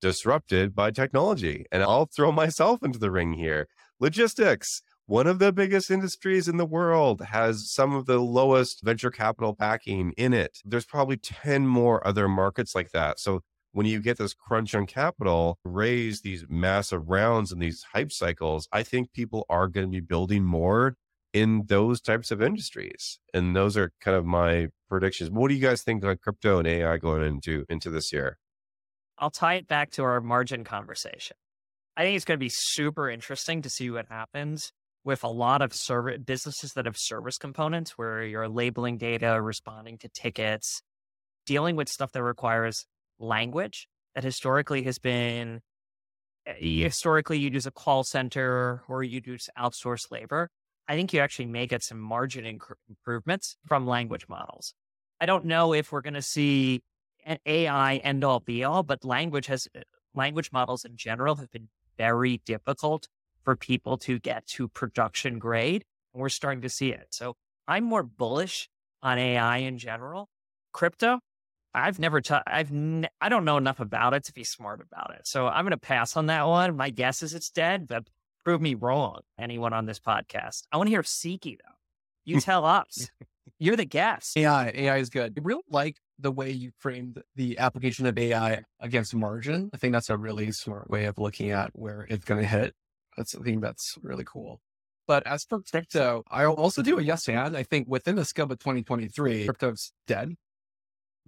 [0.00, 1.66] disrupted by technology.
[1.70, 3.68] And I'll throw myself into the ring here.
[4.00, 9.10] Logistics, one of the biggest industries in the world, has some of the lowest venture
[9.10, 10.60] capital backing in it.
[10.64, 13.20] There's probably 10 more other markets like that.
[13.20, 18.12] So when you get this crunch on capital, raise these massive rounds and these hype
[18.12, 20.96] cycles, I think people are going to be building more
[21.34, 23.18] in those types of industries.
[23.34, 25.30] And those are kind of my predictions.
[25.30, 28.38] What do you guys think on crypto and AI going into into this year?
[29.18, 31.36] I'll tie it back to our margin conversation.
[31.96, 34.72] I think it's going to be super interesting to see what happens
[35.04, 39.98] with a lot of service businesses that have service components where you're labeling data, responding
[39.98, 40.82] to tickets,
[41.46, 42.86] dealing with stuff that requires
[43.18, 45.60] language that historically has been
[46.46, 50.48] eh, historically you'd use a call center or you'd use outsourced labor.
[50.88, 54.74] I think you actually may get some margin inc- improvements from language models.
[55.20, 56.82] I don't know if we're going to see
[57.24, 59.82] an AI end all be all, but language has eh,
[60.14, 63.08] language models in general have been very difficult
[63.42, 65.84] for people to get to production grade.
[66.12, 67.08] And we're starting to see it.
[67.10, 68.68] So I'm more bullish
[69.02, 70.28] on AI in general.
[70.72, 71.20] Crypto,
[71.74, 75.14] I've never, t- I've, n- I don't know enough about it to be smart about
[75.14, 75.26] it.
[75.26, 76.76] So I'm going to pass on that one.
[76.76, 78.08] My guess is it's dead, but
[78.44, 79.20] prove me wrong.
[79.38, 80.64] Anyone on this podcast?
[80.70, 81.74] I want to hear Siqi though.
[82.24, 83.10] You tell us.
[83.58, 84.36] You're the guest.
[84.36, 85.34] AI, AI is good.
[85.36, 89.70] I really like the way you framed the application of AI against margin.
[89.72, 92.74] I think that's a really smart way of looking at where it's going to hit.
[93.16, 94.60] That's I think that's really cool.
[95.06, 97.56] But as for crypto, I'll also do a yes and.
[97.56, 100.34] I think within the scope of 2023, crypto's dead.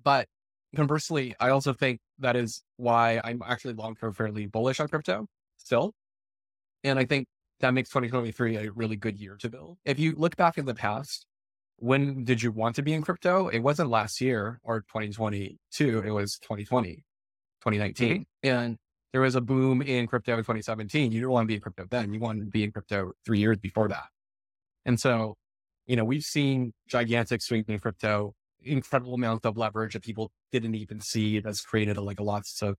[0.03, 0.29] But
[0.75, 5.27] conversely, I also think that is why I'm actually long term fairly bullish on crypto
[5.59, 5.93] still.
[6.85, 7.27] And I think
[7.61, 9.79] that makes 2023 a really good year to build.
[9.85, 11.27] If you look back in the past,
[11.79, 13.49] when did you want to be in crypto?
[13.49, 16.03] It wasn't last year or 2022.
[16.05, 17.05] It was 2020,
[17.63, 18.09] 2019.
[18.09, 18.23] Mm-hmm.
[18.49, 18.77] And
[19.13, 21.13] there was a boom in crypto in 2017.
[21.13, 22.13] You didn't want to be in crypto then.
[22.13, 24.05] You wanted to be in crypto three years before that.
[24.85, 25.37] And so,
[25.87, 30.75] you know, we've seen gigantic swings in crypto, incredible amounts of leverage that people didn't
[30.75, 32.75] even see that's created a, like a lots of so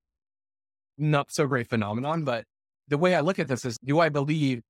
[0.98, 2.24] not so great phenomenon.
[2.24, 2.46] But
[2.88, 4.62] the way I look at this is, do I believe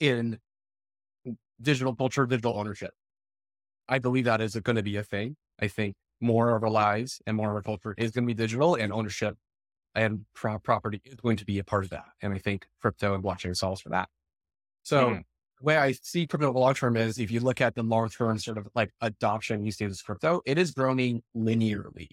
[0.00, 0.38] in
[1.60, 2.92] digital culture, digital ownership?
[3.88, 5.36] I believe that is going to be a thing.
[5.60, 8.34] I think more of our lives and more of our culture is going to be
[8.34, 9.36] digital and ownership
[9.94, 12.06] and pro- property is going to be a part of that.
[12.22, 14.08] And I think crypto and blockchain solves for that.
[14.82, 15.22] So mm.
[15.58, 18.38] the way I see crypto long term is if you look at the long term
[18.38, 22.08] sort of like adoption use cases crypto, it is growing linearly.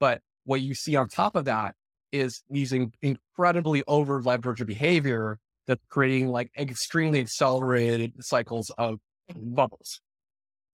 [0.00, 1.74] But what you see on top of that
[2.14, 9.00] is using incredibly over leveraged behavior that's creating like extremely accelerated cycles of
[9.34, 10.00] bubbles.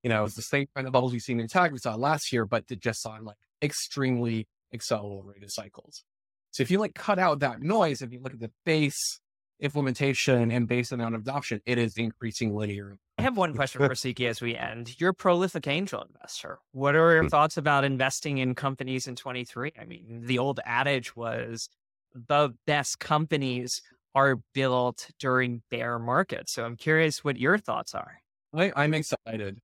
[0.02, 2.32] You know, it's the same kind of bubbles we've seen in tech we saw last
[2.32, 6.04] year, but it just on like extremely accelerated cycles.
[6.50, 9.20] So if you like cut out that noise, if you look at the base
[9.60, 12.96] implementation and based on adoption, it is increasing linear.
[13.18, 14.96] I have one question for Siqi as we end.
[14.98, 16.58] You're a prolific angel investor.
[16.72, 17.28] What are your hmm.
[17.28, 19.72] thoughts about investing in companies in 23?
[19.80, 21.68] I mean, the old adage was
[22.14, 23.82] the best companies
[24.14, 26.52] are built during bear markets.
[26.52, 28.20] So I'm curious what your thoughts are.
[28.54, 29.58] I, I'm excited.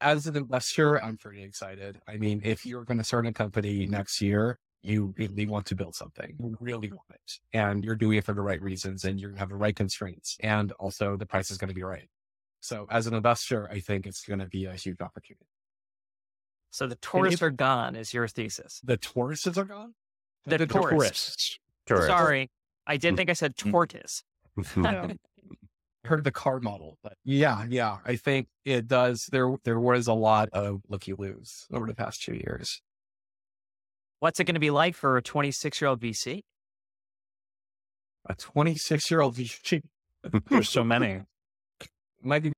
[0.00, 2.00] As an investor, I'm pretty excited.
[2.08, 5.74] I mean, if you're going to start a company next year, you really want to
[5.74, 6.36] build something.
[6.38, 7.32] You really want it.
[7.52, 10.36] And you're doing it for the right reasons and you have the right constraints.
[10.40, 12.08] And also the price is going to be right.
[12.60, 15.46] So as an investor, I think it's going to be a huge opportunity.
[16.70, 18.80] So the tourists are gone is your thesis.
[18.84, 19.94] The tourists are gone?
[20.44, 20.90] The, the tourists.
[20.90, 21.58] tourists.
[21.86, 22.08] tourists.
[22.08, 22.50] Sorry.
[22.86, 23.16] I did mm.
[23.16, 23.70] think I said mm.
[23.70, 24.22] tortoise.
[26.06, 29.26] heard the card model, but yeah, yeah, I think it does.
[29.26, 32.80] There, there was a lot of looky loos over the past two years.
[34.20, 36.42] What's it going to be like for a 26 year old VC?
[38.28, 39.82] A 26 year old VC.
[40.48, 41.22] There's so many.
[42.22, 42.52] Might be.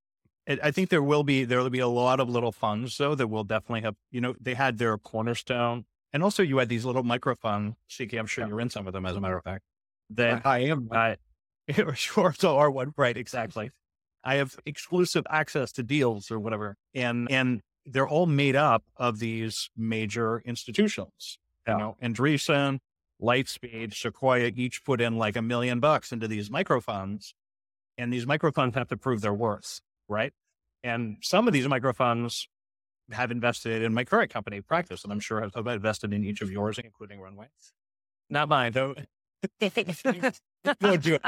[0.62, 3.26] I think there will be there will be a lot of little funds though that
[3.26, 3.96] will definitely have.
[4.10, 7.76] You know, they had their cornerstone, and also you had these little micro funds.
[7.94, 8.48] CK, I'm sure yeah.
[8.48, 9.64] you're in some of them, as a matter of fact.
[10.10, 10.88] That I, I am.
[10.90, 12.32] Uh, sure.
[12.38, 13.16] So R one, right?
[13.16, 13.70] Exactly.
[14.24, 19.18] I have exclusive access to deals or whatever, and and they're all made up of
[19.18, 21.38] these major institutions.
[21.68, 21.74] Yeah.
[21.74, 22.78] You know, Andreessen,
[23.22, 27.34] Lightspeed, Sequoia each put in like a million bucks into these micro funds,
[27.96, 30.32] and these micro funds have to prove their worth, right?
[30.82, 32.48] And some of these micro funds
[33.10, 36.50] have invested in my current company, Practice, and I'm sure I've invested in each of
[36.50, 37.46] yours, including Runway.
[38.30, 38.94] Not mine, though.
[40.80, 41.22] Don't do it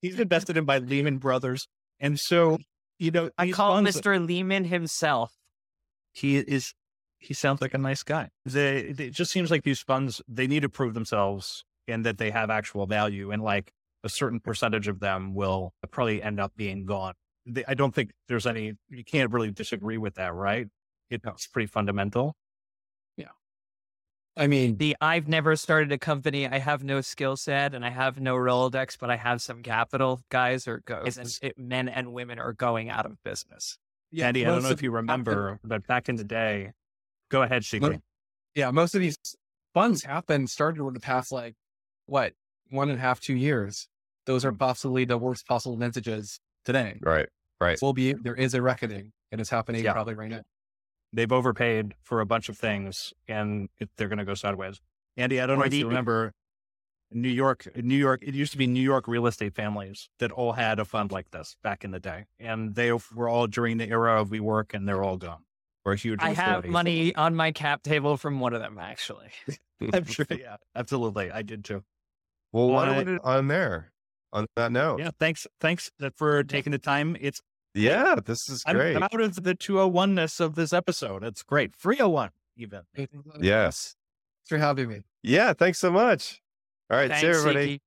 [0.00, 1.68] he's invested in by Lehman Brothers.
[2.00, 2.58] And so,
[2.98, 4.24] you know, I call Mr.
[4.24, 5.32] Lehman himself.
[6.12, 6.74] He is,
[7.18, 8.30] he sounds like a nice guy.
[8.44, 12.30] They, it just seems like these funds, they need to prove themselves and that they
[12.30, 13.30] have actual value.
[13.32, 13.72] And like
[14.04, 17.14] a certain percentage of them will probably end up being gone.
[17.46, 20.68] They, I don't think there's any, you can't really disagree with that, right?
[21.10, 22.36] It's pretty fundamental.
[23.16, 23.28] Yeah.
[24.36, 26.46] I mean, the I've never started a company.
[26.46, 30.20] I have no skill set and I have no Rolodex, but I have some capital.
[30.28, 33.78] Guys or guys and it, men and women are going out of business.
[34.10, 36.72] Yeah, Andy, I don't know if you remember, but back in the day,
[37.30, 38.00] go ahead, Siqi.
[38.54, 39.18] Yeah, most of these
[39.74, 41.54] funds have been started over the past like
[42.06, 42.32] what
[42.70, 43.88] one and a half, two years.
[44.26, 46.98] Those are possibly the worst possible vintages today.
[47.00, 47.28] Right,
[47.60, 47.78] right.
[47.80, 49.92] Will be there is a reckoning, and it's happening yeah.
[49.92, 50.42] probably right now
[51.12, 54.80] they've overpaid for a bunch of things and it, they're going to go sideways.
[55.16, 56.32] Andy, I don't or know the, if you remember
[57.10, 60.52] New York, New York, it used to be New York real estate families that all
[60.52, 62.26] had a fund like this back in the day.
[62.38, 65.44] And they were all during the era of WeWork and they're all gone.
[65.88, 66.20] Or huge.
[66.20, 69.30] I have money on my cap table from one of them, actually.
[69.92, 70.26] I'm sure.
[70.30, 71.30] Yeah, absolutely.
[71.30, 71.82] I did too.
[72.52, 73.90] Well, why don't we on there
[74.32, 75.00] on that note?
[75.00, 75.12] Yeah.
[75.18, 75.46] Thanks.
[75.60, 77.16] Thanks uh, for taking the time.
[77.20, 77.40] It's
[77.72, 78.96] yeah, this is great.
[78.96, 81.24] I'm out of the 201ness of this episode.
[81.24, 81.74] It's great.
[81.74, 82.82] 301 even.
[83.40, 83.96] Yes.
[84.40, 85.02] Thanks for having me.
[85.22, 86.42] Yeah, thanks so much.
[86.90, 87.80] All right, thanks, see everybody.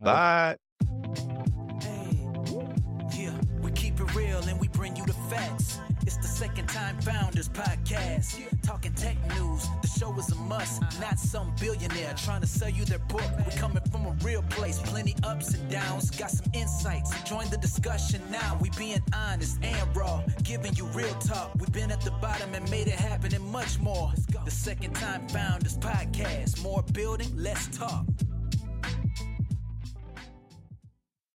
[0.00, 0.56] Bye.
[6.10, 8.40] Second Time Founders podcast.
[8.62, 10.82] Talking tech news, the show is a must.
[11.00, 13.24] Not some billionaire trying to sell you their book.
[13.38, 16.10] We're coming from a real place, plenty ups and downs.
[16.10, 18.58] Got some insights, join the discussion now.
[18.60, 21.52] We being honest and raw, giving you real talk.
[21.58, 24.12] We've been at the bottom and made it happen and much more.
[24.44, 26.62] The Second Time Founders podcast.
[26.62, 28.04] More building, less talk.